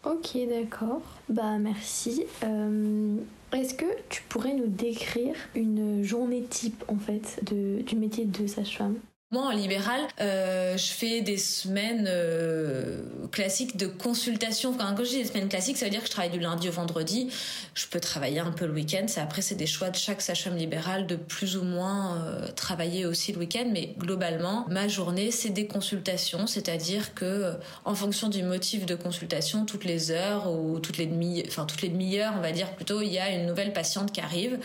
Ok, 0.05 0.37
d'accord. 0.49 1.03
Bah 1.29 1.59
merci. 1.59 2.25
Euh, 2.43 3.17
est-ce 3.53 3.75
que 3.75 3.87
tu 4.11 4.23
pourrais 4.29 4.53
nous 4.53 4.67
décrire 4.67 5.35
une 5.55 6.03
journée 6.03 6.43
type 6.43 6.85
en 6.89 6.99
fait 6.99 7.41
du 7.43 7.97
métier 7.97 8.27
de 8.27 8.47
sage-femme? 8.47 8.97
Moi, 9.35 9.47
en 9.47 9.51
libéral, 9.51 10.01
euh, 10.21 10.77
je 10.77 10.93
fais 10.93 11.21
des 11.21 11.39
semaines 11.39 12.07
euh, 12.09 13.03
classiques 13.33 13.77
de 13.77 13.89
consultation. 13.89 14.73
Quand, 14.75 14.97
je 14.99 15.09
dis 15.09 15.23
des 15.23 15.29
semaines 15.29 15.49
classiques, 15.49 15.77
ça 15.77 15.87
veut 15.87 15.91
dire 15.91 16.03
que 16.03 16.07
je 16.07 16.13
travaille 16.13 16.31
du 16.31 16.39
lundi 16.39 16.69
au 16.69 16.73
vendredi. 16.73 17.31
Je 17.75 17.87
peux 17.89 17.99
travailler 17.99 18.39
un 18.39 18.53
peu 18.53 18.65
le 18.65 18.73
week-end. 18.73 19.07
Après, 19.17 19.43
c'est 19.43 19.57
des 19.57 19.67
choix 19.67 19.91
de 19.91 19.97
chaque 19.97 20.23
sage-femme 20.23 20.57
libérale 20.57 21.09
de 21.09 21.17
plus 21.17 21.57
ou 21.57 21.65
moins 21.65 22.23
euh, 22.23 22.47
travailler 22.55 23.07
aussi 23.07 23.33
le 23.33 23.41
week-end. 23.41 23.69
Mais 23.73 23.95
globalement, 23.99 24.67
ma 24.71 24.87
journée, 24.87 25.33
c'est 25.33 25.51
des 25.51 25.67
consultations. 25.67 26.47
C'est-à-dire 26.47 27.13
que, 27.15 27.55
en 27.85 27.97
fonction 27.97 28.29
du 28.29 28.45
motif 28.45 28.87
de 28.87 28.95
consultation, 28.95 29.67
toutes 29.67 29.85
les 29.85 30.13
heures 30.13 30.49
ou 30.53 30.79
toutes 30.79 30.99
les 30.99 31.07
demi, 31.07 31.43
enfin 31.49 31.67
toutes 31.67 31.83
les 31.83 31.89
demi-heures, 31.89 32.35
on 32.39 32.41
va 32.41 32.53
dire 32.53 32.71
plutôt, 32.77 33.03
il 33.03 33.13
y 33.13 33.19
a 33.19 33.31
une 33.31 33.47
nouvelle 33.47 33.73
patiente 33.73 34.13
qui 34.13 34.21
arrive 34.21 34.61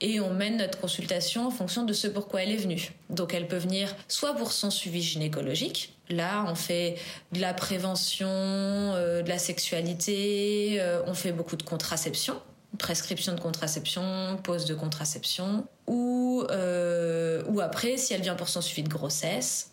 et 0.00 0.18
on 0.18 0.34
mène 0.34 0.56
notre 0.56 0.80
consultation 0.80 1.46
en 1.46 1.50
fonction 1.50 1.84
de 1.84 1.92
ce 1.92 2.08
pourquoi 2.08 2.42
elle 2.42 2.50
est 2.50 2.56
venue. 2.56 2.90
Donc, 3.10 3.32
elle 3.32 3.46
peut 3.46 3.56
venir 3.56 3.94
soit 4.08 4.34
pour 4.34 4.52
son 4.52 4.70
suivi 4.70 5.02
gynécologique. 5.02 5.94
Là, 6.10 6.44
on 6.48 6.54
fait 6.54 6.96
de 7.32 7.40
la 7.40 7.52
prévention, 7.52 8.26
euh, 8.28 9.22
de 9.22 9.28
la 9.28 9.38
sexualité, 9.38 10.78
euh, 10.80 11.02
on 11.06 11.14
fait 11.14 11.32
beaucoup 11.32 11.56
de 11.56 11.62
contraception, 11.62 12.40
prescription 12.78 13.34
de 13.34 13.40
contraception, 13.40 14.38
pause 14.42 14.64
de 14.64 14.74
contraception, 14.74 15.66
ou, 15.86 16.44
euh, 16.50 17.42
ou 17.48 17.60
après, 17.60 17.98
si 17.98 18.14
elle 18.14 18.22
vient 18.22 18.34
pour 18.34 18.48
son 18.48 18.62
suivi 18.62 18.82
de 18.82 18.88
grossesse, 18.88 19.72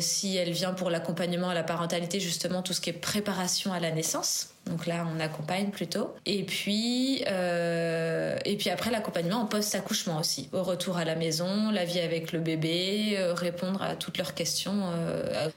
si 0.00 0.36
elle 0.36 0.50
vient 0.50 0.72
pour 0.72 0.90
l'accompagnement 0.90 1.50
à 1.50 1.54
la 1.54 1.62
parentalité, 1.62 2.18
justement 2.18 2.62
tout 2.62 2.72
ce 2.72 2.80
qui 2.80 2.90
est 2.90 2.94
préparation 2.94 3.72
à 3.72 3.78
la 3.78 3.92
naissance. 3.92 4.51
Donc 4.66 4.86
là, 4.86 5.06
on 5.14 5.18
accompagne 5.20 5.70
plutôt. 5.70 6.14
Et 6.24 6.44
puis, 6.44 7.22
et 7.22 8.56
puis 8.56 8.70
après 8.70 8.90
l'accompagnement 8.90 9.38
en 9.38 9.46
post-accouchement 9.46 10.20
aussi, 10.20 10.48
au 10.52 10.62
retour 10.62 10.96
à 10.96 11.04
la 11.04 11.16
maison, 11.16 11.70
la 11.70 11.84
vie 11.84 11.98
avec 11.98 12.32
le 12.32 12.38
bébé, 12.38 13.18
répondre 13.34 13.82
à 13.82 13.96
toutes 13.96 14.18
leurs 14.18 14.34
questions. 14.34 14.80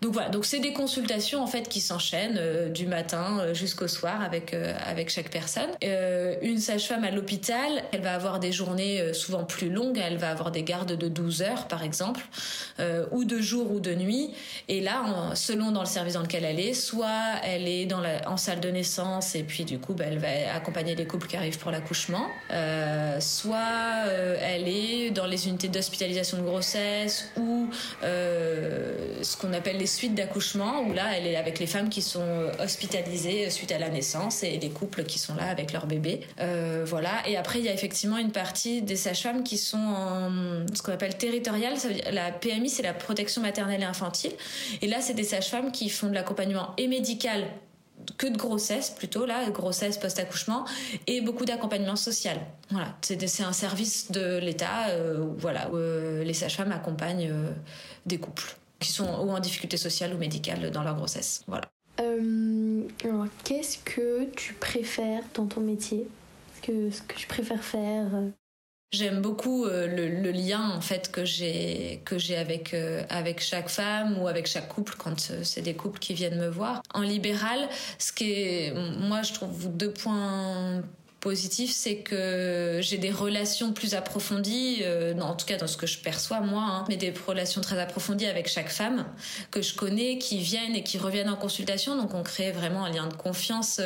donc 0.02 0.14
voilà, 0.14 0.30
donc 0.30 0.46
c'est 0.46 0.60
des 0.60 0.74
consultations 0.74 1.42
en 1.42 1.48
fait 1.48 1.70
qui 1.70 1.82
s'enchaînent 1.82 2.72
du 2.74 2.88
matin 2.88 3.54
jusqu'au 3.54 3.88
soir 3.88 4.24
avec 4.24 4.56
avec 4.88 5.10
chaque 5.10 5.30
personne. 5.30 5.70
une 6.42 6.60
sage-femme 6.60 7.04
à 7.04 7.12
l'hôpital, 7.12 7.84
elle 7.92 8.02
va 8.02 8.16
avoir 8.16 8.40
des 8.40 8.52
journées 8.52 9.14
souvent 9.14 9.44
plus 9.44 9.70
longues, 9.70 10.02
elle 10.04 10.18
va 10.18 10.32
avoir 10.32 10.52
des 10.52 10.64
gardes 10.64 10.94
de 10.94 11.08
12 11.08 11.44
heures 11.44 11.68
par 11.68 11.84
exemple, 11.84 12.26
ou 13.12 13.24
de 13.24 13.40
jour 13.40 13.72
ou 13.72 13.80
de 13.80 13.94
nuit. 13.94 14.34
Et 14.68 14.82
là, 14.82 15.04
selon 15.36 15.72
dans 15.72 15.82
le 15.82 15.88
service 15.88 16.16
dans 16.16 16.22
lequel 16.22 16.44
elle 16.44 16.60
est, 16.60 16.74
soit 16.74 17.36
elle 17.44 17.68
est 17.68 17.88
en 18.26 18.38
salle 18.38 18.60
de 18.60 18.70
naissance 18.70 18.95
et 19.36 19.44
puis 19.44 19.66
du 19.66 19.80
coup, 19.80 19.94
bah, 19.94 20.06
elle 20.08 20.20
va 20.20 20.28
accompagner 20.54 20.96
les 20.96 21.06
couples 21.06 21.28
qui 21.28 21.36
arrivent 21.36 21.58
pour 21.58 21.72
l'accouchement, 21.72 22.28
euh, 22.52 23.20
soit 23.20 24.06
euh, 24.08 24.38
elle 24.42 24.68
est 24.68 25.12
dans 25.12 25.26
les 25.26 25.48
unités 25.48 25.68
d'hospitalisation 25.68 26.38
de 26.38 26.44
grossesse 26.44 27.32
ou 27.38 27.68
euh, 28.04 29.22
ce 29.22 29.38
qu'on 29.38 29.54
appelle 29.54 29.78
les 29.78 29.88
suites 29.88 30.16
d'accouchement, 30.16 30.82
où 30.82 30.94
là, 30.94 31.18
elle 31.18 31.28
est 31.28 31.36
avec 31.36 31.60
les 31.60 31.68
femmes 31.68 31.90
qui 31.90 32.02
sont 32.02 32.50
hospitalisées 32.60 33.50
suite 33.50 33.72
à 33.72 33.80
la 33.80 33.90
naissance 33.90 34.44
et 34.44 34.58
les 34.58 34.70
couples 34.70 35.04
qui 35.04 35.20
sont 35.20 35.36
là 35.36 35.50
avec 35.50 35.74
leur 35.74 35.88
bébé. 35.88 36.22
voilà. 36.86 37.28
Et 37.28 37.38
après, 37.38 37.60
il 37.60 37.66
y 37.66 37.70
a 37.70 37.74
effectivement 37.74 38.18
une 38.18 38.32
partie 38.32 38.82
des 38.82 38.96
sages-femmes 38.96 39.44
qui 39.44 39.58
sont 39.58 39.78
en 39.78 40.32
ce 40.74 40.82
qu'on 40.82 40.94
appelle 40.94 41.18
territorial. 41.18 41.74
La 42.12 42.32
PMI, 42.32 42.70
c'est 42.70 42.84
la 42.84 42.94
protection 42.94 43.42
maternelle 43.42 43.82
et 43.82 43.86
infantile. 43.86 44.32
Et 44.82 44.88
là, 44.88 45.02
c'est 45.02 45.14
des 45.14 45.24
sages-femmes 45.24 45.72
qui 45.72 45.90
font 45.90 46.08
de 46.08 46.14
l'accompagnement 46.14 46.74
et 46.78 46.88
médical 46.88 47.46
que 48.18 48.28
de 48.28 48.38
grossesse 48.38 48.90
plutôt 48.90 49.26
là, 49.26 49.50
grossesse 49.50 49.98
post-accouchement 49.98 50.66
et 51.08 51.22
beaucoup 51.22 51.46
d'accompagnement 51.46 51.96
social. 51.96 52.40
Voilà, 52.72 52.96
c'est 53.02 53.44
un 53.44 53.54
service 53.54 54.12
de 54.12 54.38
l'État, 54.38 54.90
euh, 54.90 55.26
voilà, 55.38 55.70
où 55.72 55.78
euh, 55.78 56.24
les 56.24 56.34
sages-femmes 56.34 56.72
accompagnent 56.72 57.30
euh, 57.32 57.52
des 58.06 58.18
couples 58.18 58.56
qui 58.80 58.92
sont 58.92 59.06
ou 59.06 59.32
en 59.32 59.40
difficulté 59.40 59.78
sociale 59.78 60.14
ou 60.14 60.18
médicale 60.18 60.72
dans 60.72 60.84
leur 60.84 60.96
grossesse. 60.96 61.44
Voilà. 61.48 61.70
qu'est-ce 63.44 63.78
que 63.80 64.26
tu 64.36 64.54
préfères 64.54 65.24
dans 65.34 65.46
ton 65.46 65.62
métier? 65.62 66.08
Que, 66.62 66.92
ce 66.92 67.02
que 67.02 67.16
tu 67.16 67.28
préfères 67.28 67.64
faire? 67.64 68.08
J'aime 68.96 69.20
beaucoup 69.20 69.66
euh, 69.66 69.88
le, 69.88 70.32
lien 70.32 70.72
en 70.74 70.80
fait 70.80 71.12
que 71.12 71.26
j'ai 71.26 72.02
que 72.06 72.18
j'ai 72.18 72.38
avec 72.38 72.74
euh, 72.74 73.04
avec 73.10 73.42
chaque 73.42 73.68
femme 73.68 74.18
ou 74.22 74.30
avec 74.30 74.48
chaque 74.48 74.70
couple 74.70 74.96
quand 74.98 75.32
euh, 75.32 75.42
c'est 75.44 75.62
des 75.62 75.74
couples 75.74 76.00
qui 76.00 76.14
viennent 76.14 76.40
me 76.40 76.48
voir. 76.48 76.82
En 76.94 77.02
libéral, 77.02 77.68
ce 78.00 78.14
qui 78.14 78.32
est 78.32 78.74
moi 79.02 79.22
je 79.22 79.34
trouve 79.34 79.76
deux 79.76 79.92
points 79.92 80.82
positifs, 81.20 81.74
c'est 81.74 81.98
que 81.98 82.80
j'ai 82.82 82.98
des 82.98 83.12
relations 83.12 83.74
plus 83.74 83.96
approfondies, 83.96 84.84
en 85.20 85.34
tout 85.34 85.48
cas 85.48 85.58
dans 85.58 85.68
ce 85.68 85.76
que 85.76 85.88
je 85.88 85.98
perçois 85.98 86.40
moi, 86.40 86.62
hein, 86.64 86.86
mais 86.88 86.98
des 86.98 87.12
relations 87.28 87.62
très 87.62 87.80
approfondies 87.80 88.28
avec 88.28 88.48
chaque 88.48 88.70
femme 88.70 89.06
que 89.50 89.64
je 89.64 89.74
connais, 89.74 90.20
qui 90.20 90.38
viennent 90.38 90.76
et 90.76 90.84
qui 90.84 91.00
reviennent 91.00 91.30
en 91.30 91.36
consultation. 91.36 91.98
Donc 91.98 92.14
on 92.14 92.22
crée 92.22 92.52
vraiment 92.52 92.86
un 92.86 92.92
lien 92.92 93.08
de 93.08 93.16
confiance 93.16 93.82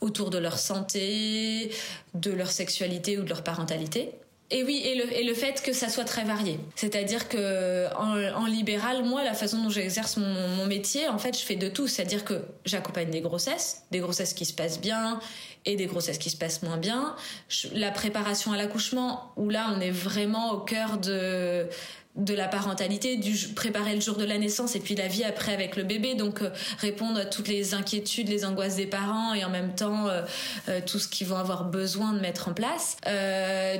autour 0.00 0.30
de 0.30 0.38
leur 0.38 0.58
santé, 0.58 1.70
de 2.12 2.32
leur 2.32 2.50
sexualité 2.50 3.18
ou 3.18 3.22
de 3.22 3.28
leur 3.28 3.44
parentalité. 3.44 4.12
Et 4.50 4.62
oui, 4.62 4.82
et 4.84 4.94
le, 4.94 5.10
et 5.12 5.24
le 5.24 5.32
fait 5.32 5.62
que 5.62 5.72
ça 5.72 5.88
soit 5.88 6.04
très 6.04 6.24
varié. 6.24 6.60
C'est-à-dire 6.76 7.28
que 7.28 7.88
en, 7.96 8.44
libéral, 8.46 9.02
moi, 9.02 9.24
la 9.24 9.32
façon 9.32 9.62
dont 9.62 9.70
j'exerce 9.70 10.18
mon, 10.18 10.66
métier, 10.66 11.08
en 11.08 11.18
fait, 11.18 11.38
je 11.38 11.44
fais 11.44 11.56
de 11.56 11.68
tout. 11.68 11.88
C'est-à-dire 11.88 12.24
que 12.24 12.42
j'accompagne 12.64 13.10
des 13.10 13.22
grossesses, 13.22 13.84
des 13.90 14.00
grossesses 14.00 14.34
qui 14.34 14.44
se 14.44 14.52
passent 14.52 14.80
bien 14.80 15.18
et 15.64 15.76
des 15.76 15.86
grossesses 15.86 16.18
qui 16.18 16.28
se 16.28 16.36
passent 16.36 16.62
moins 16.62 16.76
bien. 16.76 17.16
la 17.72 17.90
préparation 17.90 18.52
à 18.52 18.56
l'accouchement, 18.58 19.32
où 19.36 19.48
là, 19.48 19.72
on 19.74 19.80
est 19.80 19.90
vraiment 19.90 20.52
au 20.52 20.58
cœur 20.58 20.98
de 20.98 21.66
de 22.16 22.34
la 22.34 22.46
parentalité, 22.46 23.16
du 23.16 23.34
préparer 23.54 23.94
le 23.94 24.00
jour 24.00 24.16
de 24.16 24.24
la 24.24 24.38
naissance 24.38 24.76
et 24.76 24.80
puis 24.80 24.94
la 24.94 25.08
vie 25.08 25.24
après 25.24 25.52
avec 25.52 25.74
le 25.74 25.82
bébé, 25.82 26.14
donc 26.14 26.42
euh, 26.42 26.50
répondre 26.78 27.18
à 27.18 27.24
toutes 27.24 27.48
les 27.48 27.74
inquiétudes, 27.74 28.28
les 28.28 28.44
angoisses 28.44 28.76
des 28.76 28.86
parents 28.86 29.34
et 29.34 29.44
en 29.44 29.50
même 29.50 29.74
temps 29.74 30.06
euh, 30.06 30.22
euh, 30.68 30.80
tout 30.84 31.00
ce 31.00 31.08
qu'ils 31.08 31.26
vont 31.26 31.36
avoir 31.36 31.64
besoin 31.64 32.12
de 32.12 32.20
mettre 32.20 32.48
en 32.48 32.54
place. 32.54 32.96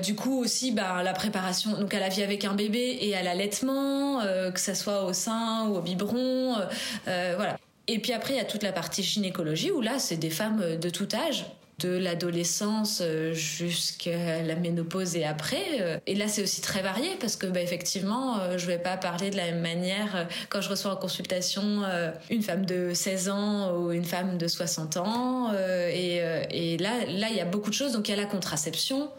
du 0.03 0.17
coup 0.17 0.41
aussi, 0.41 0.73
bah, 0.73 1.03
la 1.03 1.12
préparation 1.12 1.79
donc 1.79 1.95
à 1.95 2.00
la 2.00 2.09
vie 2.09 2.23
avec 2.23 2.45
un 2.45 2.55
bébé 2.55 2.99
et 3.00 3.14
à 3.14 3.23
l'allaitement, 3.23 4.21
que 4.53 4.61
ça 4.61 4.75
soit 4.75 5.05
au 5.05 5.12
sein 5.12 5.67
ou 5.69 5.76
au 5.76 5.81
biberon, 5.81 6.57
voilà. 7.05 7.59
Et 7.87 7.99
puis 7.99 8.12
après, 8.12 8.35
il 8.35 8.37
y 8.38 8.41
a 8.41 8.45
toute 8.45 8.62
la 8.62 8.73
partie 8.73 9.03
gynécologie 9.03 9.71
où 9.71 9.81
là, 9.81 9.99
c'est 9.99 10.17
des 10.17 10.31
femmes 10.31 10.76
de 10.81 10.91
tout 10.91 11.09
âge 11.14 11.45
de 11.81 11.88
l'adolescence 11.88 13.00
euh, 13.02 13.33
jusqu'à 13.33 14.43
la 14.43 14.54
ménopause 14.54 15.16
et 15.16 15.25
après. 15.25 15.64
Euh, 15.81 15.99
et 16.07 16.14
là, 16.14 16.28
c'est 16.28 16.43
aussi 16.43 16.61
très 16.61 16.83
varié 16.83 17.09
parce 17.21 17.37
que, 17.37 17.47
bah, 17.47 17.61
effectivement, 17.61 18.38
euh, 18.38 18.59
je 18.59 18.66
vais 18.66 18.78
pas 18.78 18.97
parler 18.97 19.31
de 19.31 19.37
la 19.37 19.47
même 19.47 19.61
manière 19.61 20.28
quand 20.49 20.61
je 20.61 20.69
reçois 20.69 20.93
en 20.93 20.97
consultation 20.97 21.83
une 22.31 22.43
femme 22.43 22.66
de 22.66 22.93
16 22.95 23.28
ans 23.28 23.76
ou 23.76 23.93
une 23.93 24.04
femme 24.04 24.38
de 24.38 24.49
60 24.49 24.97
ans. 24.99 25.52
Et, 25.54 26.16
et 26.50 26.76
là, 26.78 27.04
là, 27.07 27.28
il 27.31 27.37
y 27.37 27.40
a 27.40 27.45
beaucoup 27.45 27.71
de 27.71 27.75
choses. 27.75 27.93
Donc, 27.93 28.09
il 28.09 28.12
y 28.12 28.14
a 28.14 28.21
la 28.21 28.26
contraception. 28.26 29.11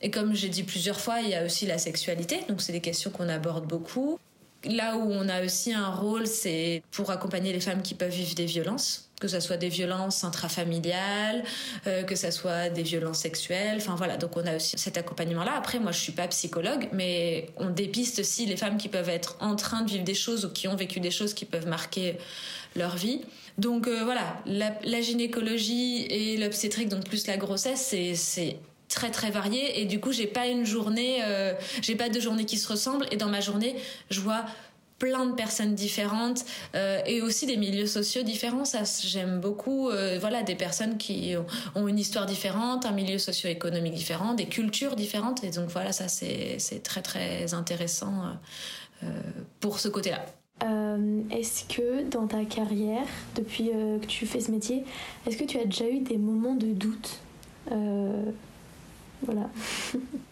Et 0.00 0.10
comme 0.10 0.34
j'ai 0.34 0.48
dit 0.48 0.64
plusieurs 0.64 1.00
fois, 1.00 1.20
il 1.20 1.30
y 1.30 1.34
a 1.34 1.44
aussi 1.44 1.66
la 1.66 1.78
sexualité. 1.78 2.40
Donc, 2.48 2.60
c'est 2.60 2.72
des 2.72 2.80
questions 2.80 3.10
qu'on 3.10 3.28
aborde 3.28 3.66
beaucoup. 3.66 4.18
Là 4.64 4.96
où 4.96 5.10
on 5.10 5.28
a 5.28 5.44
aussi 5.44 5.72
un 5.72 5.90
rôle, 5.90 6.26
c'est 6.26 6.82
pour 6.90 7.10
accompagner 7.10 7.52
les 7.52 7.60
femmes 7.60 7.82
qui 7.82 7.94
peuvent 7.94 8.10
vivre 8.10 8.34
des 8.34 8.46
violences 8.46 9.11
que 9.22 9.28
ce 9.28 9.38
soit 9.38 9.56
des 9.56 9.68
violences 9.68 10.24
intrafamiliales, 10.24 11.44
euh, 11.86 12.02
que 12.02 12.16
ce 12.16 12.32
soit 12.32 12.70
des 12.70 12.82
violences 12.82 13.20
sexuelles. 13.20 13.76
Enfin 13.76 13.94
voilà, 13.94 14.16
donc 14.16 14.36
on 14.36 14.44
a 14.44 14.56
aussi 14.56 14.76
cet 14.76 14.98
accompagnement-là. 14.98 15.52
Après, 15.56 15.78
moi, 15.78 15.92
je 15.92 16.00
suis 16.00 16.10
pas 16.10 16.26
psychologue, 16.26 16.88
mais 16.92 17.46
on 17.56 17.70
dépiste 17.70 18.18
aussi 18.18 18.46
les 18.46 18.56
femmes 18.56 18.78
qui 18.78 18.88
peuvent 18.88 19.08
être 19.08 19.36
en 19.38 19.54
train 19.54 19.82
de 19.82 19.90
vivre 19.90 20.02
des 20.02 20.14
choses 20.14 20.44
ou 20.44 20.50
qui 20.50 20.66
ont 20.66 20.74
vécu 20.74 20.98
des 20.98 21.12
choses 21.12 21.34
qui 21.34 21.44
peuvent 21.44 21.68
marquer 21.68 22.18
leur 22.74 22.96
vie. 22.96 23.20
Donc 23.58 23.86
euh, 23.86 24.02
voilà, 24.02 24.42
la, 24.44 25.00
gynécologie 25.00 26.04
et 26.10 26.36
l'obstétrique, 26.36 26.88
donc 26.88 27.04
plus 27.04 27.28
la 27.28 27.36
grossesse, 27.36 27.94
c'est 28.14 28.56
très 28.88 29.10
très 29.10 29.30
varié 29.30 29.80
et 29.80 29.86
du 29.86 30.00
coup 30.00 30.12
j'ai 30.12 30.26
pas 30.26 30.48
une 30.48 30.66
journée 30.66 31.20
euh, 31.24 31.54
j'ai 31.80 31.96
pas 31.96 32.10
deux 32.10 32.20
journées 32.20 32.44
qui 32.44 32.58
se 32.58 32.68
ressemblent 32.68 33.06
et 33.10 33.16
dans 33.16 33.30
ma 33.30 33.40
journée 33.40 33.74
je 34.10 34.20
vois 34.20 34.44
plein 35.02 35.26
de 35.26 35.34
personnes 35.34 35.74
différentes 35.74 36.44
euh, 36.76 37.00
et 37.06 37.22
aussi 37.22 37.44
des 37.46 37.56
milieux 37.56 37.88
sociaux 37.88 38.22
différents. 38.22 38.64
Ça, 38.64 38.82
j'aime 39.04 39.40
beaucoup. 39.40 39.90
Euh, 39.90 40.18
voilà, 40.20 40.44
des 40.44 40.54
personnes 40.54 40.96
qui 40.96 41.34
ont 41.74 41.88
une 41.88 41.98
histoire 41.98 42.24
différente, 42.24 42.86
un 42.86 42.92
milieu 42.92 43.18
socio-économique 43.18 43.94
différent, 43.94 44.34
des 44.34 44.46
cultures 44.46 44.94
différentes. 44.94 45.42
Et 45.42 45.50
donc 45.50 45.70
voilà, 45.70 45.90
ça 45.90 46.06
c'est 46.06 46.82
très 46.84 47.02
très 47.02 47.52
intéressant 47.52 48.12
euh, 49.02 49.06
pour 49.58 49.80
ce 49.80 49.88
côté-là. 49.88 50.24
est-ce 51.36 51.64
que 51.64 52.08
dans 52.08 52.28
ta 52.28 52.44
carrière, 52.44 53.08
depuis 53.34 53.70
que 53.70 54.06
tu 54.06 54.24
fais 54.24 54.38
ce 54.38 54.52
métier, 54.52 54.84
est-ce 55.26 55.36
que 55.36 55.44
tu 55.44 55.58
as 55.58 55.64
déjà 55.64 55.88
eu 55.88 55.98
des 55.98 56.18
moments 56.18 56.54
de 56.54 56.68
doute? 56.68 57.18
Voilà. 59.26 59.50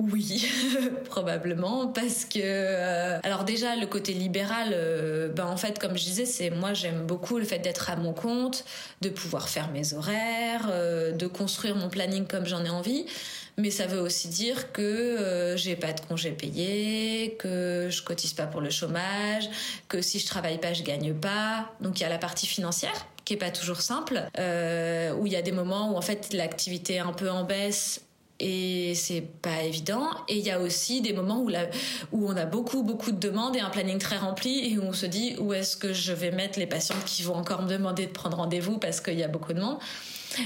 Oui, 0.00 0.48
probablement, 1.04 1.88
parce 1.88 2.24
que 2.24 2.38
euh, 2.42 3.20
alors 3.22 3.44
déjà 3.44 3.76
le 3.76 3.86
côté 3.86 4.14
libéral, 4.14 4.70
euh, 4.72 5.28
ben 5.28 5.44
en 5.44 5.58
fait 5.58 5.78
comme 5.78 5.98
je 5.98 6.04
disais, 6.04 6.24
c'est 6.24 6.48
moi 6.48 6.72
j'aime 6.72 7.04
beaucoup 7.04 7.38
le 7.38 7.44
fait 7.44 7.58
d'être 7.58 7.90
à 7.90 7.96
mon 7.96 8.14
compte, 8.14 8.64
de 9.02 9.10
pouvoir 9.10 9.50
faire 9.50 9.70
mes 9.72 9.92
horaires, 9.92 10.68
euh, 10.70 11.12
de 11.12 11.26
construire 11.26 11.76
mon 11.76 11.90
planning 11.90 12.26
comme 12.26 12.46
j'en 12.46 12.64
ai 12.64 12.70
envie, 12.70 13.04
mais 13.58 13.70
ça 13.70 13.86
veut 13.86 14.00
aussi 14.00 14.28
dire 14.28 14.72
que 14.72 15.54
j'ai 15.58 15.76
pas 15.76 15.92
de 15.92 16.00
congés 16.00 16.30
payés, 16.30 17.36
que 17.38 17.88
je 17.90 18.02
cotise 18.02 18.32
pas 18.32 18.46
pour 18.46 18.62
le 18.62 18.70
chômage, 18.70 19.50
que 19.88 20.00
si 20.00 20.18
je 20.18 20.26
travaille 20.26 20.56
pas 20.56 20.72
je 20.72 20.82
gagne 20.82 21.12
pas, 21.12 21.70
donc 21.82 22.00
il 22.00 22.04
y 22.04 22.06
a 22.06 22.08
la 22.08 22.16
partie 22.16 22.46
financière 22.46 23.06
qui 23.26 23.34
est 23.34 23.36
pas 23.36 23.50
toujours 23.50 23.82
simple, 23.82 24.22
où 25.18 25.26
il 25.26 25.32
y 25.32 25.36
a 25.36 25.42
des 25.42 25.52
moments 25.52 25.92
où 25.92 25.96
en 25.96 26.02
fait 26.02 26.32
l'activité 26.32 26.94
est 26.94 26.98
un 27.00 27.12
peu 27.12 27.30
en 27.30 27.44
baisse 27.44 28.00
et 28.40 28.94
c'est 28.94 29.20
pas 29.20 29.62
évident. 29.62 30.08
Et 30.28 30.38
il 30.38 30.44
y 30.44 30.50
a 30.50 30.58
aussi 30.58 31.02
des 31.02 31.12
moments 31.12 31.40
où, 31.40 31.50
on 32.12 32.36
a 32.36 32.46
beaucoup, 32.46 32.82
beaucoup 32.82 33.12
de 33.12 33.18
demandes 33.18 33.54
et 33.54 33.60
un 33.60 33.70
planning 33.70 33.98
très 33.98 34.16
rempli 34.16 34.72
et 34.72 34.78
où 34.78 34.82
on 34.82 34.92
se 34.92 35.06
dit 35.06 35.36
où 35.38 35.52
est-ce 35.52 35.76
que 35.76 35.92
je 35.92 36.12
vais 36.12 36.30
mettre 36.30 36.58
les 36.58 36.66
patientes 36.66 37.04
qui 37.04 37.22
vont 37.22 37.34
encore 37.34 37.62
me 37.62 37.68
demander 37.68 38.06
de 38.06 38.12
prendre 38.12 38.38
rendez-vous 38.38 38.78
parce 38.78 39.00
qu'il 39.00 39.18
y 39.18 39.22
a 39.22 39.28
beaucoup 39.28 39.52
de 39.52 39.60
monde. 39.60 39.78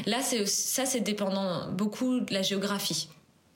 Là, 0.06 0.18
ça, 0.22 0.86
c'est 0.86 1.00
dépendant 1.00 1.70
beaucoup 1.70 2.20
de 2.20 2.34
la 2.34 2.42
géographie. 2.42 3.08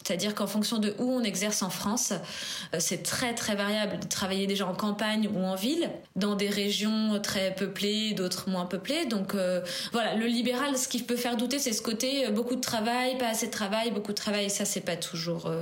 C'est-à-dire 0.08 0.34
qu'en 0.34 0.46
fonction 0.46 0.78
de 0.78 0.94
où 0.98 1.12
on 1.12 1.22
exerce 1.22 1.60
en 1.60 1.68
France, 1.68 2.12
euh, 2.12 2.78
c'est 2.80 3.02
très 3.02 3.34
très 3.34 3.54
variable 3.54 4.00
de 4.00 4.06
travailler 4.06 4.46
déjà 4.46 4.66
en 4.66 4.72
campagne 4.74 5.28
ou 5.34 5.38
en 5.40 5.54
ville, 5.54 5.90
dans 6.16 6.34
des 6.34 6.48
régions 6.48 7.20
très 7.22 7.54
peuplées, 7.54 8.14
d'autres 8.14 8.48
moins 8.48 8.64
peuplées. 8.64 9.04
Donc 9.04 9.34
euh, 9.34 9.60
voilà, 9.92 10.14
le 10.14 10.24
libéral, 10.24 10.78
ce 10.78 10.88
qui 10.88 11.02
peut 11.02 11.16
faire 11.16 11.36
douter, 11.36 11.58
c'est 11.58 11.74
ce 11.74 11.82
côté 11.82 12.26
euh, 12.26 12.30
beaucoup 12.30 12.54
de 12.54 12.62
travail, 12.62 13.18
pas 13.18 13.28
assez 13.28 13.48
de 13.48 13.52
travail, 13.52 13.90
beaucoup 13.90 14.12
de 14.12 14.16
travail, 14.16 14.48
ça 14.48 14.64
c'est 14.64 14.80
pas 14.80 14.96
toujours 14.96 15.52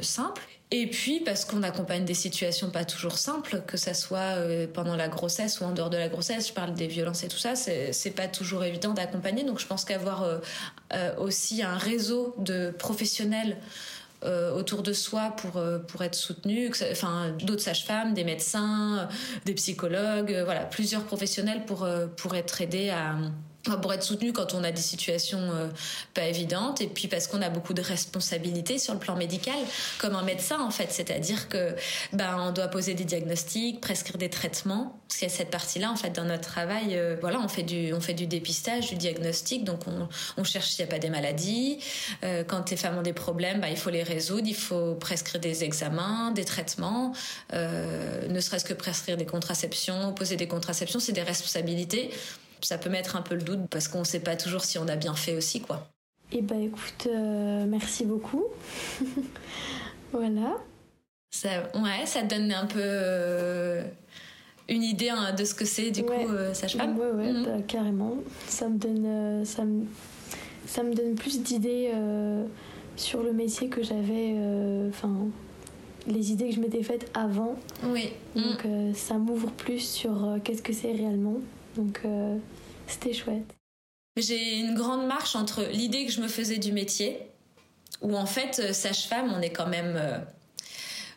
simple. 0.00 0.42
Et 0.74 0.86
puis 0.86 1.20
parce 1.20 1.44
qu'on 1.44 1.62
accompagne 1.62 2.06
des 2.06 2.14
situations 2.14 2.70
pas 2.70 2.86
toujours 2.86 3.18
simples, 3.18 3.62
que 3.66 3.76
ça 3.76 3.92
soit 3.92 4.38
euh, 4.38 4.66
pendant 4.66 4.96
la 4.96 5.08
grossesse 5.08 5.60
ou 5.60 5.64
en 5.64 5.72
dehors 5.72 5.90
de 5.90 5.98
la 5.98 6.08
grossesse. 6.08 6.48
Je 6.48 6.54
parle 6.54 6.72
des 6.72 6.86
violences 6.86 7.22
et 7.24 7.28
tout 7.28 7.36
ça, 7.36 7.54
c'est 7.54 8.14
pas 8.16 8.26
toujours 8.26 8.64
évident 8.64 8.94
d'accompagner. 8.94 9.44
Donc 9.44 9.60
je 9.60 9.66
pense 9.66 9.84
qu'avoir 9.84 10.22
euh, 10.22 10.38
euh, 10.94 11.14
aussi 11.18 11.62
un 11.62 11.76
réseau 11.76 12.34
de 12.38 12.70
professionnels 12.70 13.58
autour 14.56 14.84
de 14.84 14.92
soi 14.92 15.34
pour, 15.36 15.60
pour 15.88 16.02
être 16.02 16.14
soutenu, 16.14 16.70
enfin 16.92 17.34
d'autres 17.40 17.60
sages-femmes, 17.62 18.14
des 18.14 18.22
médecins, 18.22 19.08
des 19.46 19.54
psychologues, 19.54 20.42
voilà, 20.44 20.60
plusieurs 20.60 21.02
professionnels 21.02 21.64
pour, 21.64 21.88
pour 22.16 22.36
être 22.36 22.60
aidés 22.60 22.90
à 22.90 23.16
pour 23.80 23.92
être 23.92 24.02
soutenu 24.02 24.32
quand 24.32 24.54
on 24.54 24.64
a 24.64 24.72
des 24.72 24.82
situations 24.82 25.38
euh, 25.38 25.68
pas 26.14 26.24
évidentes 26.24 26.80
et 26.80 26.88
puis 26.88 27.06
parce 27.06 27.28
qu'on 27.28 27.42
a 27.42 27.48
beaucoup 27.48 27.74
de 27.74 27.82
responsabilités 27.82 28.78
sur 28.78 28.92
le 28.92 28.98
plan 28.98 29.16
médical 29.16 29.54
comme 29.98 30.16
un 30.16 30.22
médecin 30.22 30.60
en 30.60 30.70
fait. 30.70 30.90
C'est-à-dire 30.90 31.48
que 31.48 31.74
ben 32.12 32.36
on 32.40 32.50
doit 32.50 32.68
poser 32.68 32.94
des 32.94 33.04
diagnostics 33.04 33.80
prescrire 33.80 34.18
des 34.18 34.30
traitements 34.30 34.98
parce 35.06 35.20
qu'il 35.20 35.28
y 35.28 35.30
a 35.30 35.34
cette 35.34 35.50
partie-là 35.50 35.90
en 35.90 35.96
fait 35.96 36.10
dans 36.10 36.24
notre 36.24 36.48
travail 36.48 36.96
euh, 36.96 37.16
voilà 37.20 37.38
on 37.40 37.48
fait 37.48 37.62
du 37.62 37.92
on 37.92 38.00
fait 38.00 38.14
du 38.14 38.26
dépistage 38.26 38.90
du 38.90 38.96
diagnostic 38.96 39.64
donc 39.64 39.86
on, 39.86 40.08
on 40.36 40.44
cherche 40.44 40.70
s'il 40.70 40.84
n'y 40.84 40.90
a 40.90 40.92
pas 40.92 40.98
des 40.98 41.10
maladies. 41.10 41.78
Euh, 42.24 42.42
quand 42.44 42.70
les 42.70 42.76
femmes 42.76 42.98
ont 42.98 43.02
des 43.02 43.12
problèmes 43.12 43.60
ben, 43.60 43.68
il 43.68 43.76
faut 43.76 43.90
les 43.90 44.02
résoudre 44.02 44.46
il 44.46 44.56
faut 44.56 44.94
prescrire 44.94 45.40
des 45.40 45.62
examens 45.62 46.32
des 46.32 46.44
traitements 46.44 47.12
ne 47.52 48.40
serait-ce 48.40 48.64
que 48.64 48.74
prescrire 48.74 49.16
des 49.16 49.26
contraceptions 49.26 50.12
poser 50.12 50.36
des 50.36 50.48
contraceptions 50.48 50.98
c'est 50.98 51.12
des 51.12 51.22
responsabilités 51.22 52.10
ça 52.64 52.78
peut 52.78 52.90
mettre 52.90 53.16
un 53.16 53.22
peu 53.22 53.34
le 53.34 53.42
doute 53.42 53.68
parce 53.70 53.88
qu'on 53.88 54.00
ne 54.00 54.04
sait 54.04 54.20
pas 54.20 54.36
toujours 54.36 54.64
si 54.64 54.78
on 54.78 54.88
a 54.88 54.96
bien 54.96 55.14
fait 55.14 55.36
aussi, 55.36 55.60
quoi. 55.60 55.88
Eh 56.34 56.40
ben 56.40 56.62
écoute, 56.62 57.08
euh, 57.08 57.66
merci 57.68 58.06
beaucoup. 58.06 58.44
voilà. 60.12 60.56
Ça, 61.30 61.48
ouais, 61.74 62.06
ça 62.06 62.22
donne 62.22 62.50
un 62.52 62.64
peu 62.64 62.80
euh, 62.80 63.82
une 64.68 64.82
idée 64.82 65.10
hein, 65.10 65.32
de 65.32 65.44
ce 65.44 65.54
que 65.54 65.66
c'est 65.66 65.90
du 65.90 66.04
coup 66.04 66.12
euh, 66.12 66.54
sage-femme. 66.54 66.98
Ouais, 66.98 67.10
ouais, 67.10 67.32
mhm. 67.32 67.44
bah, 67.44 67.62
carrément. 67.66 68.16
Ça 68.48 68.68
me 68.68 68.78
donne, 68.78 69.44
ça 69.44 69.64
me, 69.64 69.84
ça 70.66 70.82
me 70.82 70.94
donne 70.94 71.16
plus 71.16 71.42
d'idées 71.42 71.90
sur 72.96 73.22
le 73.22 73.32
métier 73.32 73.68
que 73.68 73.82
j'avais, 73.82 74.34
enfin 74.88 75.26
les 76.08 76.32
idées 76.32 76.48
que 76.48 76.54
je 76.56 76.60
m'étais 76.60 76.82
faites 76.82 77.10
avant. 77.14 77.56
Oui. 77.84 78.10
Donc 78.34 78.64
mhm. 78.64 78.94
ça 78.94 79.18
m'ouvre 79.18 79.50
plus 79.50 79.80
sur 79.80 80.38
qu'est-ce 80.44 80.62
que 80.62 80.72
c'est 80.72 80.92
réellement. 80.92 81.40
Donc 81.76 82.00
euh, 82.04 82.38
c'était 82.86 83.12
chouette. 83.12 83.54
J'ai 84.16 84.58
une 84.58 84.74
grande 84.74 85.06
marche 85.06 85.36
entre 85.36 85.64
l'idée 85.72 86.04
que 86.04 86.12
je 86.12 86.20
me 86.20 86.28
faisais 86.28 86.58
du 86.58 86.72
métier, 86.72 87.18
où 88.02 88.14
en 88.16 88.26
fait, 88.26 88.60
euh, 88.62 88.72
sage-femme, 88.72 89.32
on 89.34 89.40
est 89.40 89.52
quand 89.52 89.68
même 89.68 89.94
euh, 89.96 90.18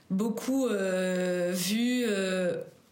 beaucoup 0.09 0.67
vu 0.67 2.05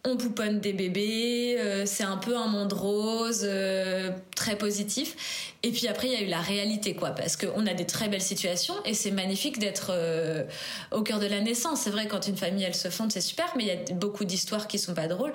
on 0.06 0.18
pouponne 0.18 0.60
des 0.60 0.74
bébés, 0.74 1.56
euh, 1.58 1.86
c'est 1.86 2.04
un 2.04 2.18
peu 2.18 2.36
un 2.36 2.48
monde 2.48 2.74
rose, 2.74 3.44
euh, 3.44 4.12
très 4.36 4.58
positif. 4.58 5.56
Et 5.64 5.72
puis 5.72 5.88
après, 5.88 6.08
il 6.08 6.14
y 6.14 6.16
a 6.18 6.22
eu 6.22 6.28
la 6.28 6.42
réalité, 6.42 6.94
quoi, 6.94 7.12
parce 7.12 7.38
qu'on 7.38 7.66
a 7.66 7.74
des 7.74 7.86
très 7.86 8.10
belles 8.10 8.22
situations 8.22 8.76
et 8.84 8.94
c'est 8.94 9.12
magnifique 9.12 9.60
d'être 9.60 9.92
euh, 9.92 10.44
au 10.92 11.04
cœur 11.04 11.22
de 11.22 11.26
la 11.26 11.40
naissance. 11.40 11.82
C'est 11.82 11.90
vrai, 11.90 12.08
quand 12.08 12.28
une 12.28 12.36
famille, 12.36 12.66
elle 12.66 12.76
se 12.76 12.90
fonde, 12.90 13.14
c'est 13.14 13.22
super, 13.22 13.54
mais 13.56 13.64
il 13.64 13.68
y 13.68 13.72
a 13.72 13.96
beaucoup 13.96 14.26
d'histoires 14.26 14.68
qui 14.68 14.78
sont 14.78 14.94
pas 14.94 15.08
drôles. 15.08 15.32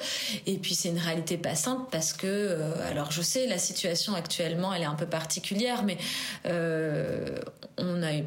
Et 0.47 0.59
puis 0.59 0.75
c'est 0.75 0.91
une 0.91 0.99
réalité 0.99 1.39
pas 1.39 1.55
simple 1.55 1.87
parce 1.91 2.13
que, 2.13 2.59
alors 2.91 3.11
je 3.11 3.23
sais, 3.23 3.47
la 3.47 3.59
situation 3.59 4.15
actuellement, 4.15 4.75
elle 4.75 4.83
est 4.83 4.87
un 4.87 4.95
peu 4.97 5.07
particulière, 5.07 5.83
mais 5.83 5.97
on 7.79 8.03
a 8.03 8.15
eu 8.15 8.25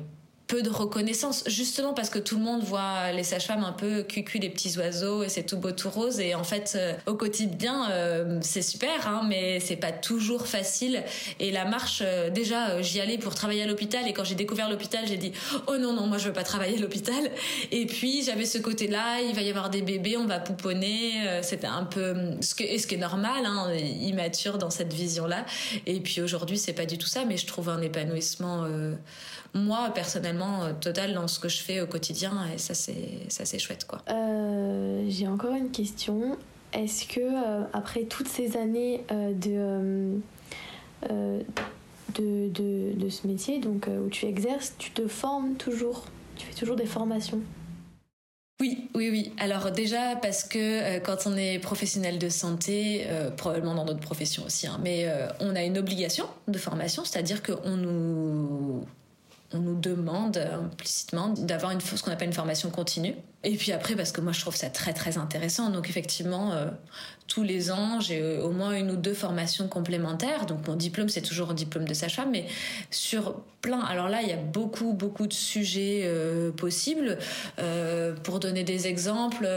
peu 0.52 0.62
de 0.62 0.70
reconnaissance, 0.70 1.46
justement 1.48 1.94
parce 1.94 2.10
que 2.10 2.20
tout 2.20 2.38
le 2.38 2.44
monde 2.44 2.62
voit 2.62 3.14
les 3.14 3.24
sages-femmes 3.24 3.64
un 3.64 3.72
peu 3.72 4.04
cucu 4.04 4.38
des 4.38 4.50
petits 4.50 4.78
oiseaux 4.78 5.24
et 5.24 5.30
c'est 5.30 5.44
tout 5.44 5.56
beau 5.56 5.72
tout 5.72 5.90
rose. 5.90 6.20
Et 6.20 6.36
en 6.36 6.44
fait 6.44 6.74
euh, 6.76 6.94
au 7.06 7.14
quotidien 7.14 7.90
euh, 7.90 8.38
c'est 8.42 8.62
super 8.62 9.08
hein, 9.08 9.22
mais 9.30 9.62
c'est 9.62 9.78
pas 9.78 9.94
toujours 9.94 10.48
facile. 10.48 11.04
Et 11.40 11.52
la 11.52 11.64
marche 11.64 12.02
euh, 12.04 12.30
déjà 12.30 12.82
j'y 12.82 13.00
allais 13.00 13.18
pour 13.18 13.34
travailler 13.34 13.64
à 13.64 13.66
l'hôpital 13.66 14.06
et 14.10 14.12
quand 14.12 14.26
j'ai 14.26 14.36
découvert 14.36 14.70
l'hôpital 14.70 15.08
j'ai 15.08 15.16
dit 15.16 15.32
oh 15.68 15.78
non 15.78 15.94
non 15.94 16.08
moi 16.08 16.18
je 16.18 16.28
veux 16.28 16.34
pas 16.34 16.44
travailler 16.44 16.78
à 16.78 16.82
l'hôpital. 16.82 17.32
Et 17.72 17.86
puis 17.86 18.22
j'avais 18.22 18.46
ce 18.46 18.58
côté 18.58 18.88
là 18.88 19.22
il 19.22 19.34
va 19.34 19.44
y 19.44 19.50
avoir 19.50 19.70
des 19.70 19.82
bébés 19.82 20.18
on 20.18 20.26
va 20.26 20.42
pouponner 20.42 21.14
c'était 21.44 21.68
un 21.68 21.86
peu 21.86 22.14
ce 22.42 22.56
que 22.56 22.78
ce 22.78 22.88
qui 22.88 22.96
est 22.96 22.98
normal 22.98 23.46
hein, 23.46 23.74
immature 23.74 24.58
dans 24.58 24.70
cette 24.70 24.92
vision 24.92 25.28
là 25.28 25.46
et 25.86 26.02
puis 26.02 26.20
aujourd'hui 26.20 26.58
c'est 26.58 26.74
pas 26.74 26.86
du 26.86 26.98
tout 26.98 27.08
ça 27.08 27.24
mais 27.24 27.38
je 27.38 27.48
trouve 27.48 27.70
un 27.70 27.82
épanouissement 27.82 28.68
moi 29.54 29.92
personnellement 29.94 30.64
euh, 30.64 30.74
total 30.80 31.14
dans 31.14 31.28
ce 31.28 31.40
que 31.40 31.50
je 31.50 31.62
fais 31.62 31.82
au 31.82 31.88
quotidien 31.88 32.32
et 32.54 32.58
ça 32.58 32.74
c'est 32.74 33.30
ça 33.30 33.46
c'est 33.46 33.60
chouette 33.60 33.86
quoi. 33.86 34.02
Euh, 34.10 35.06
j'ai 35.10 35.28
encore 35.28 35.54
une 35.54 35.72
question. 35.72 36.38
Est-ce 36.74 37.06
que 37.06 37.20
euh, 37.20 37.64
après 37.74 38.04
toutes 38.04 38.30
ces 38.30 38.56
années 38.56 39.04
de, 39.10 40.14
de, 41.10 41.44
de, 42.16 42.94
de, 42.94 43.10
ce 43.10 43.28
métier 43.28 43.60
donc 43.60 43.88
où 43.88 44.10
tu 44.10 44.26
exerces, 44.26 44.74
tu 44.78 44.92
te 44.92 45.06
formes 45.08 45.56
toujours, 45.56 46.06
tu 46.38 46.46
fais 46.46 46.54
toujours 46.54 46.78
des 46.78 46.86
formations? 46.86 47.42
Oui, 48.62 48.90
oui, 48.96 49.10
oui. 49.10 49.34
Alors 49.38 49.72
déjà 49.72 50.16
parce 50.16 50.46
que 50.46 51.00
quand 51.00 51.26
on 51.26 51.36
est 51.36 51.60
professionnel 51.60 52.20
de 52.20 52.30
santé, 52.30 53.06
probablement 53.36 53.76
dans 53.76 53.86
notre 53.86 54.00
profession 54.00 54.46
aussi, 54.46 54.68
hein, 54.68 54.80
mais 54.82 55.12
on 55.42 55.54
a 55.58 55.64
une 55.64 55.78
obligation 55.78 56.26
de 56.48 56.58
formation, 56.58 57.04
c'est-à-dire 57.04 57.44
qu'on 57.44 57.76
nous 57.76 58.86
on 59.54 59.60
nous 59.60 59.80
demande 59.80 60.38
implicitement 60.38 61.30
d'avoir 61.30 61.72
une, 61.72 61.82
ce 61.82 62.02
qu'on 62.02 62.12
appelle 62.12 62.30
une 62.30 62.34
formation 62.34 62.70
continue. 62.70 63.16
Et 63.44 63.56
puis 63.56 63.72
après, 63.72 63.96
parce 63.96 64.12
que 64.12 64.22
moi 64.22 64.32
je 64.34 64.42
trouve 64.42 64.56
ça 64.56 64.70
très 64.70 64.94
très 64.94 65.18
intéressant, 65.18 65.70
donc 65.70 65.90
effectivement, 65.90 66.54
euh, 66.54 66.68
tous 67.28 67.44
les 67.44 67.72
ans, 67.72 68.00
j'ai 68.00 68.22
euh, 68.22 68.44
au 68.44 68.52
moins 68.52 68.74
une 68.74 68.92
ou 68.92 68.96
deux 68.96 69.16
formations 69.16 69.68
complémentaires. 69.68 70.46
Donc 70.46 70.68
mon 70.68 70.76
diplôme, 70.76 71.10
c'est 71.10 71.22
toujours 71.22 71.52
un 71.52 71.56
diplôme 71.56 71.86
de 71.86 71.94
sage-femme, 71.94 72.30
mais 72.32 72.46
sur 72.92 73.42
plein. 73.62 73.80
Alors 73.80 74.10
là, 74.10 74.22
il 74.22 74.30
y 74.30 74.34
a 74.34 74.38
beaucoup 74.38 74.94
beaucoup 74.94 75.26
de 75.26 75.34
sujets 75.34 76.02
euh, 76.06 76.52
possibles. 76.52 77.18
pour 78.24 78.40
donner 78.40 78.64
des 78.64 78.88
exemples, 78.88 79.50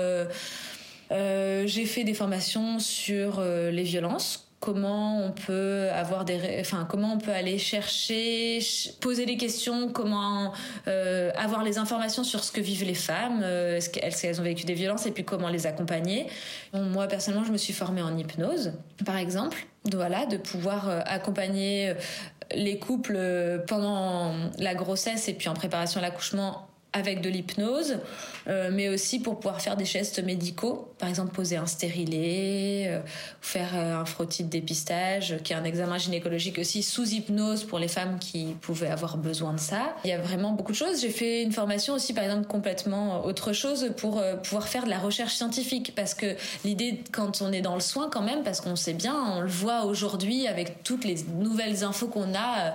j'ai 1.10 1.86
fait 1.86 2.04
des 2.04 2.14
formations 2.14 2.78
sur 2.78 3.40
les 3.42 3.82
violences 3.82 4.43
comment 4.64 5.22
on 5.22 5.30
peut 5.30 5.90
avoir 5.92 6.24
des 6.24 6.56
enfin 6.58 6.86
comment 6.88 7.12
on 7.12 7.18
peut 7.18 7.32
aller 7.32 7.58
chercher 7.58 8.60
poser 9.02 9.26
des 9.26 9.36
questions 9.36 9.90
comment 9.92 10.54
euh, 10.88 11.30
avoir 11.36 11.62
les 11.62 11.76
informations 11.76 12.24
sur 12.24 12.42
ce 12.42 12.50
que 12.50 12.62
vivent 12.62 12.84
les 12.84 12.94
femmes 12.94 13.42
euh, 13.42 13.78
ce 13.78 13.90
qu'elles 13.90 14.40
ont 14.40 14.42
vécu 14.42 14.64
des 14.64 14.72
violences 14.72 15.04
et 15.04 15.10
puis 15.10 15.22
comment 15.22 15.50
les 15.50 15.66
accompagner. 15.66 16.28
Moi 16.72 17.06
personnellement 17.08 17.44
je 17.44 17.52
me 17.52 17.58
suis 17.58 17.74
formée 17.74 18.00
en 18.00 18.16
hypnose 18.16 18.72
par 19.04 19.18
exemple. 19.18 19.66
Voilà 19.92 20.24
de 20.24 20.38
pouvoir 20.38 20.88
euh, 20.88 21.00
accompagner 21.04 21.92
les 22.54 22.78
couples 22.78 23.18
pendant 23.66 24.32
la 24.58 24.74
grossesse 24.74 25.28
et 25.28 25.34
puis 25.34 25.50
en 25.50 25.54
préparation 25.54 26.00
à 26.00 26.02
l'accouchement 26.02 26.68
avec 26.94 27.20
de 27.20 27.28
l'hypnose, 27.28 27.98
euh, 28.46 28.70
mais 28.72 28.88
aussi 28.88 29.18
pour 29.18 29.40
pouvoir 29.40 29.60
faire 29.60 29.76
des 29.76 29.84
gestes 29.84 30.22
médicaux, 30.22 30.88
par 30.98 31.08
exemple 31.08 31.34
poser 31.34 31.56
un 31.56 31.66
stérilet, 31.66 32.86
euh, 32.86 33.00
faire 33.40 33.70
euh, 33.74 34.00
un 34.00 34.04
frottis 34.04 34.44
de 34.44 34.48
dépistage, 34.48 35.36
qui 35.42 35.52
est 35.52 35.56
un 35.56 35.64
examen 35.64 35.98
gynécologique 35.98 36.56
aussi 36.58 36.84
sous 36.84 37.08
hypnose 37.08 37.64
pour 37.64 37.80
les 37.80 37.88
femmes 37.88 38.18
qui 38.20 38.54
pouvaient 38.60 38.90
avoir 38.90 39.16
besoin 39.16 39.52
de 39.54 39.60
ça. 39.60 39.96
Il 40.04 40.10
y 40.10 40.12
a 40.12 40.20
vraiment 40.20 40.52
beaucoup 40.52 40.70
de 40.70 40.76
choses. 40.76 41.00
J'ai 41.00 41.10
fait 41.10 41.42
une 41.42 41.52
formation 41.52 41.94
aussi, 41.94 42.14
par 42.14 42.22
exemple, 42.22 42.46
complètement 42.46 43.24
autre 43.24 43.52
chose 43.52 43.90
pour 43.96 44.22
pouvoir 44.44 44.68
faire 44.68 44.84
de 44.84 44.90
la 44.90 44.98
recherche 44.98 45.34
scientifique, 45.34 45.94
parce 45.96 46.14
que 46.14 46.36
l'idée 46.64 47.02
quand 47.10 47.42
on 47.42 47.52
est 47.52 47.60
dans 47.60 47.74
le 47.74 47.80
soin 47.80 48.08
quand 48.08 48.22
même, 48.22 48.44
parce 48.44 48.60
qu'on 48.60 48.76
sait 48.76 48.94
bien, 48.94 49.16
on 49.36 49.40
le 49.40 49.48
voit 49.48 49.84
aujourd'hui 49.84 50.46
avec 50.46 50.84
toutes 50.84 51.04
les 51.04 51.16
nouvelles 51.38 51.82
infos 51.82 52.06
qu'on 52.06 52.34
a, 52.36 52.74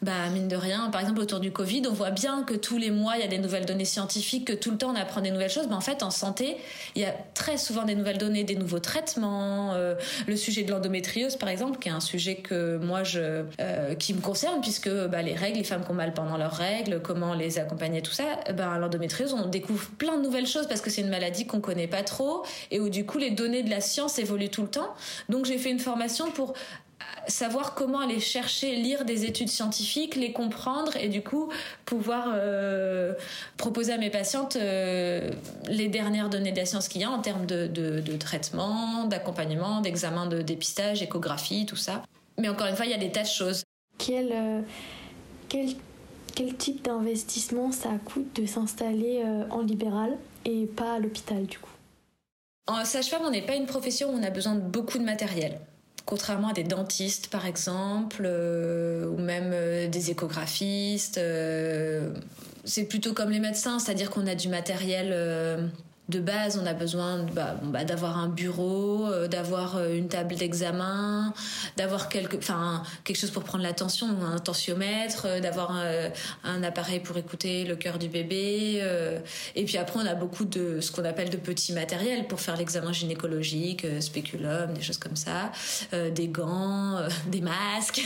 bah 0.00 0.30
mine 0.32 0.48
de 0.48 0.56
rien, 0.56 0.88
par 0.90 1.02
exemple 1.02 1.20
autour 1.20 1.40
du 1.40 1.52
Covid, 1.52 1.82
on 1.90 1.92
voit 1.92 2.10
bien 2.10 2.42
que 2.42 2.54
tous 2.54 2.78
les 2.78 2.90
mois 2.90 3.16
il 3.16 3.20
y 3.20 3.24
a 3.24 3.28
des 3.28 3.36
nouvelles 3.38 3.49
données 3.66 3.84
scientifiques, 3.84 4.46
que 4.46 4.52
tout 4.52 4.70
le 4.70 4.78
temps 4.78 4.92
on 4.92 4.96
apprend 4.96 5.20
des 5.20 5.30
nouvelles 5.30 5.50
choses, 5.50 5.66
mais 5.68 5.74
en 5.74 5.80
fait 5.80 6.02
en 6.02 6.10
santé, 6.10 6.56
il 6.94 7.02
y 7.02 7.04
a 7.04 7.14
très 7.34 7.58
souvent 7.58 7.84
des 7.84 7.94
nouvelles 7.94 8.18
données, 8.18 8.44
des 8.44 8.56
nouveaux 8.56 8.78
traitements. 8.78 9.74
Euh, 9.74 9.94
le 10.26 10.36
sujet 10.36 10.62
de 10.62 10.70
l'endométriose 10.70 11.36
par 11.36 11.48
exemple, 11.48 11.78
qui 11.78 11.88
est 11.88 11.92
un 11.92 12.00
sujet 12.00 12.36
que 12.36 12.76
moi 12.78 13.02
je, 13.02 13.44
euh, 13.60 13.94
qui 13.94 14.14
me 14.14 14.20
concerne 14.20 14.60
puisque 14.60 14.90
bah, 14.90 15.22
les 15.22 15.34
règles, 15.34 15.58
les 15.58 15.64
femmes 15.64 15.84
qui 15.84 15.90
ont 15.90 15.94
mal 15.94 16.14
pendant 16.14 16.36
leurs 16.36 16.54
règles, 16.54 17.00
comment 17.02 17.34
les 17.34 17.58
accompagner, 17.58 18.02
tout 18.02 18.12
ça. 18.12 18.24
Bah, 18.54 18.78
l'endométriose, 18.78 19.34
on 19.34 19.46
découvre 19.48 19.90
plein 19.98 20.16
de 20.16 20.22
nouvelles 20.22 20.46
choses 20.46 20.66
parce 20.66 20.80
que 20.80 20.90
c'est 20.90 21.02
une 21.02 21.10
maladie 21.10 21.46
qu'on 21.46 21.60
connaît 21.60 21.88
pas 21.88 22.02
trop 22.02 22.44
et 22.70 22.80
où 22.80 22.88
du 22.88 23.04
coup 23.04 23.18
les 23.18 23.30
données 23.30 23.62
de 23.62 23.70
la 23.70 23.80
science 23.80 24.18
évoluent 24.18 24.50
tout 24.50 24.62
le 24.62 24.68
temps. 24.68 24.94
Donc 25.28 25.44
j'ai 25.46 25.58
fait 25.58 25.70
une 25.70 25.78
formation 25.78 26.30
pour 26.30 26.54
savoir 27.26 27.74
comment 27.74 28.00
aller 28.00 28.20
chercher, 28.20 28.76
lire 28.76 29.04
des 29.04 29.24
études 29.24 29.48
scientifiques, 29.48 30.16
les 30.16 30.32
comprendre 30.32 30.96
et 30.96 31.08
du 31.08 31.22
coup 31.22 31.50
pouvoir 31.84 32.28
euh, 32.34 33.14
proposer 33.56 33.92
à 33.92 33.98
mes 33.98 34.10
patientes 34.10 34.56
euh, 34.56 35.30
les 35.68 35.88
dernières 35.88 36.28
données 36.28 36.52
de 36.52 36.56
la 36.56 36.66
science 36.66 36.88
qu'il 36.88 37.00
y 37.00 37.04
a 37.04 37.10
en 37.10 37.20
termes 37.20 37.46
de, 37.46 37.66
de, 37.66 38.16
traitement, 38.16 39.04
d'accompagnement, 39.04 39.80
d'examen 39.80 40.26
de 40.26 40.42
dépistage, 40.42 41.02
échographie, 41.02 41.66
tout 41.66 41.76
ça. 41.76 42.02
Mais 42.38 42.48
encore 42.48 42.66
une 42.66 42.76
fois, 42.76 42.86
il 42.86 42.90
y 42.90 42.94
a 42.94 42.98
des 42.98 43.12
tas 43.12 43.22
de 43.22 43.28
choses. 43.28 43.62
Quel, 43.98 44.30
euh, 44.32 44.60
quel 45.48 45.68
quel 46.34 46.54
type 46.54 46.84
d'investissement 46.84 47.72
ça 47.72 47.90
coûte 48.04 48.40
de 48.40 48.46
s'installer 48.46 49.22
en 49.50 49.62
libéral 49.62 50.16
et 50.44 50.66
pas 50.66 50.94
à 50.94 50.98
l'hôpital 50.98 51.44
du 51.44 51.58
coup? 51.58 51.72
En 52.68 52.84
sage-femme, 52.84 53.22
on 53.26 53.30
n'est 53.30 53.44
pas 53.44 53.56
une 53.56 53.66
profession 53.66 54.10
où 54.10 54.16
on 54.16 54.22
a 54.22 54.30
besoin 54.30 54.54
de 54.54 54.60
beaucoup 54.60 54.98
de 54.98 55.04
matériel 55.04 55.58
contrairement 56.06 56.48
à 56.48 56.52
des 56.52 56.64
dentistes 56.64 57.28
par 57.28 57.46
exemple, 57.46 58.22
ou 58.22 59.16
même 59.18 59.54
des 59.90 60.10
échographistes. 60.10 61.20
c'est 62.64 62.84
plutôt 62.84 63.12
comme 63.12 63.30
les 63.30 63.40
médecins, 63.40 63.78
c'est-à-dire 63.78 64.10
qu'on 64.10 64.26
a 64.26 64.34
du 64.34 64.48
matériel 64.48 65.70
de 66.10 66.20
base, 66.20 66.60
on 66.62 66.66
a 66.66 66.74
besoin 66.74 67.24
bah, 67.32 67.56
bah, 67.62 67.84
d'avoir 67.84 68.18
un 68.18 68.28
bureau, 68.28 69.06
euh, 69.06 69.28
d'avoir 69.28 69.76
euh, 69.76 69.94
une 69.94 70.08
table 70.08 70.34
d'examen, 70.34 71.32
d'avoir 71.76 72.08
quelque, 72.08 72.36
enfin, 72.36 72.82
quelque 73.04 73.16
chose 73.16 73.30
pour 73.30 73.44
prendre 73.44 73.64
l'attention, 73.64 74.08
un 74.22 74.38
tensiomètre, 74.38 75.26
euh, 75.26 75.40
d'avoir 75.40 75.70
un, 76.44 76.62
appareil 76.62 77.00
pour 77.00 77.16
écouter 77.16 77.64
le 77.64 77.76
cœur 77.76 77.98
du 77.98 78.08
bébé. 78.08 78.82
et 79.54 79.64
puis 79.64 79.78
après, 79.78 80.00
on 80.00 80.06
a 80.06 80.14
beaucoup 80.14 80.44
de 80.44 80.80
ce 80.80 80.90
qu'on 80.92 81.04
appelle 81.04 81.30
de 81.30 81.36
petits 81.36 81.72
matériels 81.72 82.26
pour 82.26 82.40
faire 82.40 82.56
l'examen 82.56 82.92
gynécologique, 82.92 83.86
spéculum, 84.00 84.74
des 84.74 84.82
choses 84.82 84.98
comme 84.98 85.16
ça, 85.16 85.52
des 85.92 86.28
gants, 86.28 86.98
des 87.28 87.40
masques. 87.40 88.02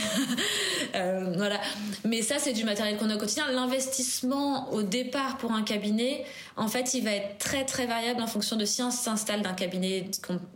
voilà. 0.93 1.59
Mais 2.05 2.21
ça, 2.21 2.35
c'est 2.39 2.53
du 2.53 2.63
matériel 2.63 2.97
qu'on 2.97 3.09
a 3.09 3.15
au 3.15 3.19
quotidien. 3.19 3.51
L'investissement 3.51 4.71
au 4.71 4.83
départ 4.83 5.37
pour 5.37 5.51
un 5.51 5.63
cabinet, 5.63 6.23
en 6.55 6.67
fait, 6.67 6.93
il 6.93 7.03
va 7.03 7.11
être 7.11 7.37
très 7.37 7.65
très 7.65 7.85
variable 7.95 8.21
en 8.21 8.27
fonction 8.27 8.57
de 8.57 8.65
si 8.65 8.81
on 8.81 8.91
s'installe 8.91 9.41
d'un 9.41 9.53
cabinet, 9.53 10.09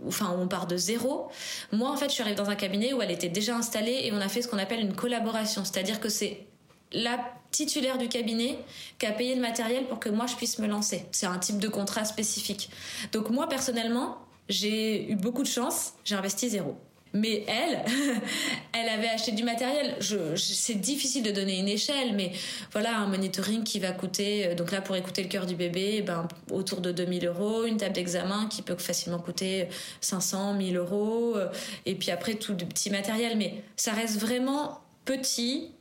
enfin 0.06 0.36
où 0.36 0.42
on 0.42 0.48
part 0.48 0.68
de 0.68 0.76
zéro. 0.76 1.30
Moi, 1.72 1.90
en 1.90 1.96
fait, 1.96 2.10
je 2.10 2.14
suis 2.14 2.22
arrivée 2.22 2.36
dans 2.36 2.50
un 2.50 2.56
cabinet 2.56 2.92
où 2.94 3.02
elle 3.02 3.12
était 3.12 3.30
déjà 3.30 3.56
installée 3.56 4.02
et 4.04 4.12
on 4.12 4.18
a 4.18 4.28
fait 4.28 4.42
ce 4.42 4.48
qu'on 4.48 4.58
appelle 4.58 4.82
une 4.82 4.94
collaboration, 4.94 5.64
c'est-à-dire 5.64 6.00
que 6.00 6.10
c'est 6.10 6.46
la 6.92 7.18
titulaire 7.52 7.98
du 7.98 8.10
cabinet 8.10 8.60
qui 8.98 9.06
a 9.06 9.12
payé 9.12 9.36
le 9.36 9.42
matériel 9.42 9.86
pour 9.86 10.00
que 10.00 10.10
moi 10.10 10.26
je 10.26 10.36
puisse 10.36 10.60
me 10.60 10.68
lancer. 10.68 11.06
C'est 11.12 11.28
un 11.28 11.38
type 11.38 11.60
de 11.60 11.68
contrat 11.68 12.04
spécifique. 12.04 12.70
Donc 13.12 13.30
moi 13.30 13.48
personnellement, 13.48 14.18
j'ai 14.50 15.10
eu 15.10 15.16
beaucoup 15.16 15.44
de 15.44 15.48
chance, 15.48 15.94
j'ai 16.04 16.16
investi 16.16 16.50
zéro. 16.50 16.76
Mais 17.14 17.44
elle, 17.48 17.84
elle 18.74 18.90
avait 18.90 19.10
acheté 19.10 19.32
du 19.32 19.44
matériel. 19.44 19.98
C'est 20.36 20.76
difficile 20.76 21.24
de 21.24 21.32
donner 21.32 21.60
une 21.60 21.68
échelle, 21.68 22.16
mais 22.16 22.32
voilà, 22.72 22.98
un 22.98 23.08
monitoring 23.08 23.64
qui 23.64 23.80
va 23.80 23.92
coûter, 23.92 24.48
euh, 24.48 24.56
donc 24.56 24.72
là 24.72 24.82
pour 24.82 24.96
écouter 24.96 25.24
le 25.24 25.30
cœur 25.30 25.46
du 25.46 25.56
bébé, 25.56 25.96
eh 25.98 26.02
ben, 26.02 26.28
autour 26.52 26.82
de 26.82 26.92
2000 26.92 27.26
euros, 27.26 27.66
une 27.66 27.78
table 27.78 27.96
d'examen 27.96 28.48
qui 28.48 28.62
peut 28.62 28.76
facilement 28.76 29.20
coûter 29.20 29.70
500, 30.02 30.54
1000 30.54 30.78
euros, 30.78 31.36
euh, 31.36 31.50
et 31.86 31.96
puis 31.96 32.12
après 32.12 32.36
tout 32.36 32.56
petit 32.56 32.92
matériel. 32.92 33.38
Mais 33.38 33.64
ça 33.76 33.92
reste 33.94 34.20
vraiment 34.20 34.80
petit 35.06 35.72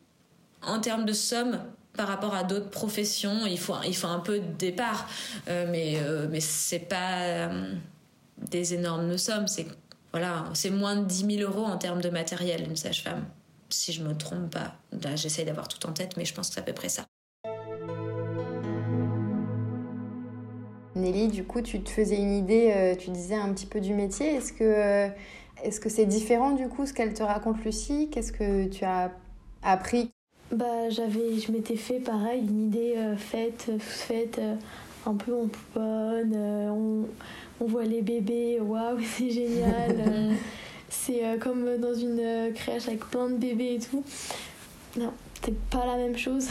en 0.63 0.81
termes 0.81 1.05
de 1.05 1.13
somme 1.13 1.61
par 1.93 2.09
rapport 2.09 2.35
à 2.35 2.43
d'autres 2.43 2.71
professions. 2.71 3.45
Il 3.45 3.59
faut, 3.59 3.75
il 3.87 3.95
faut 3.95 4.07
un 4.07 4.21
peu 4.21 4.39
de 4.39 4.53
départ, 4.59 5.07
euh, 5.49 5.67
mais, 5.71 5.99
mais 6.31 6.41
c'est 6.41 6.89
pas 6.89 7.51
des 8.51 8.73
énormes 8.73 9.19
sommes, 9.19 9.47
voilà, 10.13 10.45
c'est 10.55 10.71
moins 10.71 10.97
de 10.97 11.05
10 11.05 11.37
000 11.39 11.51
euros 11.51 11.65
en 11.65 11.77
termes 11.77 12.01
de 12.01 12.09
matériel, 12.09 12.65
une 12.67 12.77
sage-femme. 12.77 13.27
Si 13.69 13.93
je 13.93 14.03
me 14.03 14.17
trompe 14.17 14.51
pas. 14.51 14.75
Là, 15.03 15.17
j'essaye 15.17 15.45
d'avoir 15.45 15.69
tout 15.69 15.87
en 15.87 15.93
tête, 15.93 16.17
mais 16.17 16.25
je 16.25 16.33
pense 16.33 16.49
que 16.49 16.55
c'est 16.55 16.61
à 16.61 16.65
peu 16.65 16.73
près 16.73 16.89
ça. 16.89 17.05
Nelly, 20.95 21.29
du 21.29 21.45
coup, 21.45 21.61
tu 21.61 21.81
te 21.81 21.91
faisais 21.91 22.17
une 22.17 22.33
idée, 22.33 22.73
euh, 22.75 22.95
tu 22.95 23.11
disais 23.11 23.35
un 23.35 23.53
petit 23.53 23.67
peu 23.67 23.81
du 23.81 23.93
métier. 23.93 24.35
Est-ce 24.35 24.53
que 24.53 24.65
euh, 24.65 25.09
est-ce 25.63 25.81
que 25.81 25.89
c'est 25.89 26.07
différent 26.07 26.53
du 26.53 26.69
coup 26.69 26.87
ce 26.87 26.93
qu'elle 26.93 27.13
te 27.13 27.23
raconte 27.23 27.63
Lucie? 27.65 28.09
Qu'est-ce 28.11 28.33
que 28.33 28.67
tu 28.69 28.85
as 28.85 29.13
appris? 29.63 30.11
Bah, 30.51 30.89
j'avais, 30.89 31.39
je 31.39 31.53
m'étais 31.53 31.77
fait 31.77 32.01
pareil 32.01 32.41
une 32.41 32.69
idée 32.69 32.95
euh, 32.97 33.17
faite, 33.17 33.71
faite 33.79 34.41
un 35.07 35.15
peu 35.15 35.35
en 35.35 35.47
pouponne. 35.47 36.35
on 36.35 37.05
on 37.61 37.67
voit 37.67 37.85
les 37.85 38.03
bébés, 38.03 38.61
waouh, 38.61 38.99
c'est 39.17 39.31
génial. 39.31 39.97
c'est 40.89 41.25
euh, 41.25 41.39
comme 41.39 41.79
dans 41.79 41.95
une 41.95 42.21
euh, 42.21 42.51
crèche 42.53 42.89
avec 42.89 43.01
plein 43.01 43.29
de 43.29 43.37
bébés 43.37 43.75
et 43.75 43.79
tout. 43.79 44.03
Non, 44.99 45.13
c'est 45.45 45.59
pas 45.71 45.87
la 45.87 45.97
même 45.97 46.17
chose. 46.17 46.49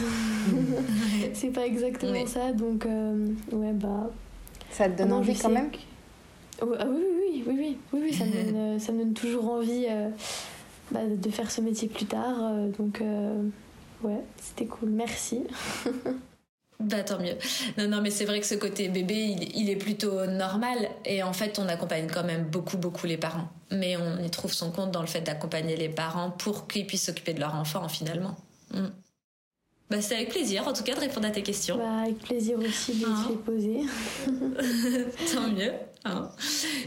c'est 1.34 1.48
pas 1.48 1.66
exactement 1.66 2.26
ça, 2.26 2.52
donc 2.52 2.86
euh, 2.86 3.28
ouais, 3.52 3.72
bah. 3.72 4.10
Ça 4.70 4.88
te 4.88 4.98
donne 4.98 5.12
envie 5.12 5.36
quand 5.36 5.48
même? 5.48 5.70
Ah 6.60 6.64
oui, 6.66 6.74
oui, 6.86 7.44
oui, 7.46 7.54
oui, 7.58 7.76
oui, 7.92 8.00
oui, 8.02 8.12
ça, 8.12 8.24
me 8.24 8.32
donne, 8.32 8.80
ça 8.80 8.92
me 8.92 8.98
donne 8.98 9.14
toujours 9.14 9.48
envie 9.48 9.86
bah, 10.90 11.00
de 11.06 11.30
faire 11.30 11.50
ce 11.50 11.60
métier 11.60 11.88
plus 11.88 12.06
tard. 12.06 12.36
donc, 12.76 13.02
ouais, 14.02 14.20
c'était 14.36 14.66
cool, 14.66 14.90
merci. 14.90 15.44
Bah 16.80 17.02
tant 17.02 17.18
mieux. 17.18 17.36
Non, 17.76 17.88
non, 17.88 18.00
mais 18.00 18.10
c'est 18.10 18.24
vrai 18.24 18.38
que 18.38 18.46
ce 18.46 18.54
côté 18.54 18.88
bébé, 18.88 19.36
il, 19.54 19.68
est 19.68 19.76
plutôt 19.76 20.26
normal. 20.26 20.88
Et 21.04 21.24
en 21.24 21.32
fait, 21.32 21.58
on 21.58 21.68
accompagne 21.68 22.06
quand 22.06 22.22
même 22.22 22.44
beaucoup, 22.44 22.76
beaucoup 22.76 23.06
les 23.06 23.16
parents. 23.16 23.48
Mais 23.72 23.96
on 23.96 24.22
y 24.22 24.30
trouve 24.30 24.52
son 24.52 24.70
compte 24.70 24.92
dans 24.92 25.00
le 25.00 25.08
fait 25.08 25.20
d'accompagner 25.20 25.76
les 25.76 25.88
parents 25.88 26.30
pour 26.30 26.68
qu'ils 26.68 26.86
puissent 26.86 27.06
s'occuper 27.06 27.34
de 27.34 27.40
leur 27.40 27.56
enfant, 27.56 27.88
finalement. 27.88 28.36
Mm. 28.72 28.86
Bah, 29.90 30.00
c'est 30.00 30.14
avec 30.14 30.28
plaisir, 30.28 30.68
en 30.68 30.72
tout 30.72 30.84
cas, 30.84 30.94
de 30.94 31.00
répondre 31.00 31.26
à 31.26 31.30
tes 31.30 31.42
questions. 31.42 31.78
Bah, 31.78 32.02
avec 32.02 32.18
plaisir 32.18 32.58
aussi 32.58 32.94
de 32.94 33.06
hein. 33.06 33.26
les 33.28 33.36
poser. 33.36 33.80
Tant 35.34 35.48
mieux. 35.48 35.72
Hein. 36.04 36.30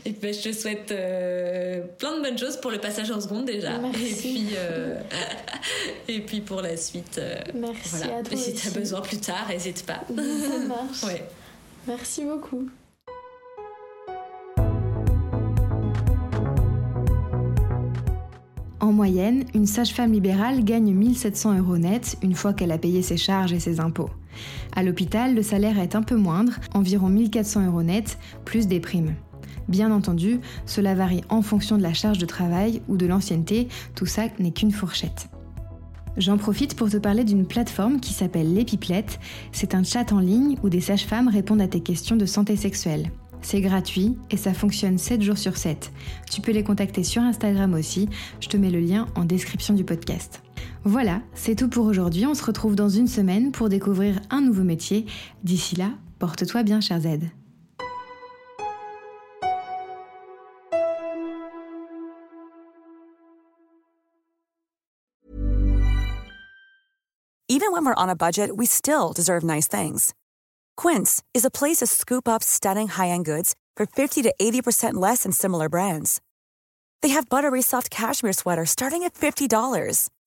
Et 0.06 0.12
puis, 0.13 0.19
bah, 0.21 0.32
je 0.32 0.50
te 0.50 0.54
souhaite 0.54 0.91
euh, 0.91 1.82
plein 1.97 2.17
de 2.17 2.21
bonnes 2.21 2.38
choses 2.38 2.58
pour 2.58 2.71
le 2.71 2.80
passage 2.80 3.12
en 3.12 3.21
seconde 3.21 3.45
déjà. 3.45 3.78
Merci. 3.78 4.06
Et 4.06 4.13
puis, 4.15 4.47
euh, 4.56 5.00
et 6.08 6.19
puis 6.21 6.41
pour 6.41 6.62
la 6.62 6.78
suite. 6.78 7.17
Euh, 7.17 7.36
Merci 7.54 8.04
à 8.04 8.24
toi. 8.24 8.34
Et 8.34 8.38
si 8.38 8.54
tu 8.54 8.67
as 8.67 8.71
besoin 8.71 9.02
plus 9.02 9.17
tard, 9.19 9.47
n'hésite 9.50 9.86
pas. 9.86 10.02
Ça 10.08 10.58
marche. 10.67 11.04
ouais. 11.04 11.24
Merci 11.88 12.24
beaucoup. 12.26 12.69
En 18.80 18.91
moyenne, 18.91 19.45
une 19.54 19.67
sage-femme 19.67 20.12
libérale 20.12 20.63
gagne 20.63 20.91
1700 20.91 21.60
euros 21.60 21.78
net 21.78 22.17
une 22.24 22.34
fois 22.34 22.54
qu'elle 22.54 22.71
a 22.71 22.78
payé 22.80 23.02
ses 23.04 23.17
charges 23.17 23.54
et 23.54 23.60
ses 23.60 23.80
impôts. 23.80 24.10
À 24.74 24.84
l'hôpital, 24.84 25.36
le 25.36 25.44
salaire 25.44 25.80
est 25.80 25.96
un 25.96 26.04
peu 26.04 26.16
moindre, 26.16 26.54
environ 26.74 27.10
1400 27.10 27.68
euros 27.68 27.84
net, 27.84 28.18
plus 28.46 28.68
des 28.68 28.80
primes. 28.80 29.16
Bien 29.68 29.92
entendu, 29.92 30.40
cela 30.66 30.96
varie 30.96 31.22
en 31.30 31.42
fonction 31.42 31.78
de 31.78 31.84
la 31.84 31.94
charge 31.94 32.18
de 32.18 32.26
travail 32.26 32.82
ou 32.88 32.98
de 32.98 33.06
l'ancienneté, 33.06 33.68
tout 33.96 34.06
ça 34.06 34.24
n'est 34.40 34.52
qu'une 34.52 34.72
fourchette. 34.72 35.30
J'en 36.18 36.38
profite 36.38 36.76
pour 36.76 36.90
te 36.90 36.98
parler 36.98 37.24
d'une 37.24 37.46
plateforme 37.46 38.02
qui 38.02 38.14
s'appelle 38.14 38.54
l'Épipelette. 38.54 39.20
C'est 39.54 39.76
un 39.76 39.84
chat 39.84 40.12
en 40.12 40.20
ligne 40.20 40.58
où 40.62 40.70
des 40.70 40.82
sages-femmes 40.82 41.30
répondent 41.30 41.62
à 41.62 41.68
tes 41.68 41.80
questions 41.80 42.18
de 42.18 42.26
santé 42.26 42.58
sexuelle. 42.58 43.12
C'est 43.42 43.62
gratuit 43.62 44.18
et 44.30 44.38
ça 44.38 44.54
fonctionne 44.54 44.98
7 44.98 45.22
jours 45.22 45.38
sur 45.38 45.58
7. 45.58 45.92
Tu 46.30 46.42
peux 46.42 46.52
les 46.52 46.64
contacter 46.64 47.04
sur 47.04 47.22
Instagram 47.22 47.74
aussi, 47.74 48.10
je 48.40 48.50
te 48.50 48.58
mets 48.58 48.70
le 48.70 48.80
lien 48.80 49.08
en 49.16 49.24
description 49.24 49.74
du 49.74 49.84
podcast. 49.84 50.44
Voilà, 50.84 51.22
c'est 51.36 51.56
tout 51.56 51.70
pour 51.70 51.86
aujourd'hui, 51.86 52.26
on 52.26 52.34
se 52.34 52.44
retrouve 52.44 52.76
dans 52.76 52.89
une 52.89 53.08
semaine 53.08 53.52
pour 53.52 53.70
découvrir 53.70 54.20
un 54.32 54.41
nouveau 54.41 54.63
métier. 54.63 55.06
D'ici 55.44 55.76
là, 55.76 55.91
porte-toi 56.17 56.63
bien 56.63 56.82
cher 56.82 57.00
Z. 57.00 57.30
Even 67.48 67.74
when 67.74 67.86
we're 67.86 67.94
on 67.96 68.10
a 68.10 68.15
budget, 68.15 68.56
we 68.56 68.65
still 68.65 69.13
deserve 69.13 69.44
nice 69.44 69.67
things. 69.67 70.13
Quince 70.78 71.22
is 71.36 71.46
a 71.46 71.52
place 71.52 71.78
to 71.78 71.86
scoop 71.86 72.28
up 72.28 72.41
stunning 72.41 72.88
high-end 72.88 73.26
goods 73.26 73.54
for 73.76 73.86
50 73.86 74.24
to 74.24 74.34
80% 74.41 74.94
less 74.96 75.24
than 75.24 75.32
similar 75.32 75.70
brands. 75.70 76.22
They 77.02 77.10
have 77.10 77.30
buttery 77.30 77.62
soft 77.62 77.91
cashmere 77.91 78.34
sweaters 78.34 78.72
starting 78.72 79.04
at 79.04 79.13
$50, 79.13 80.10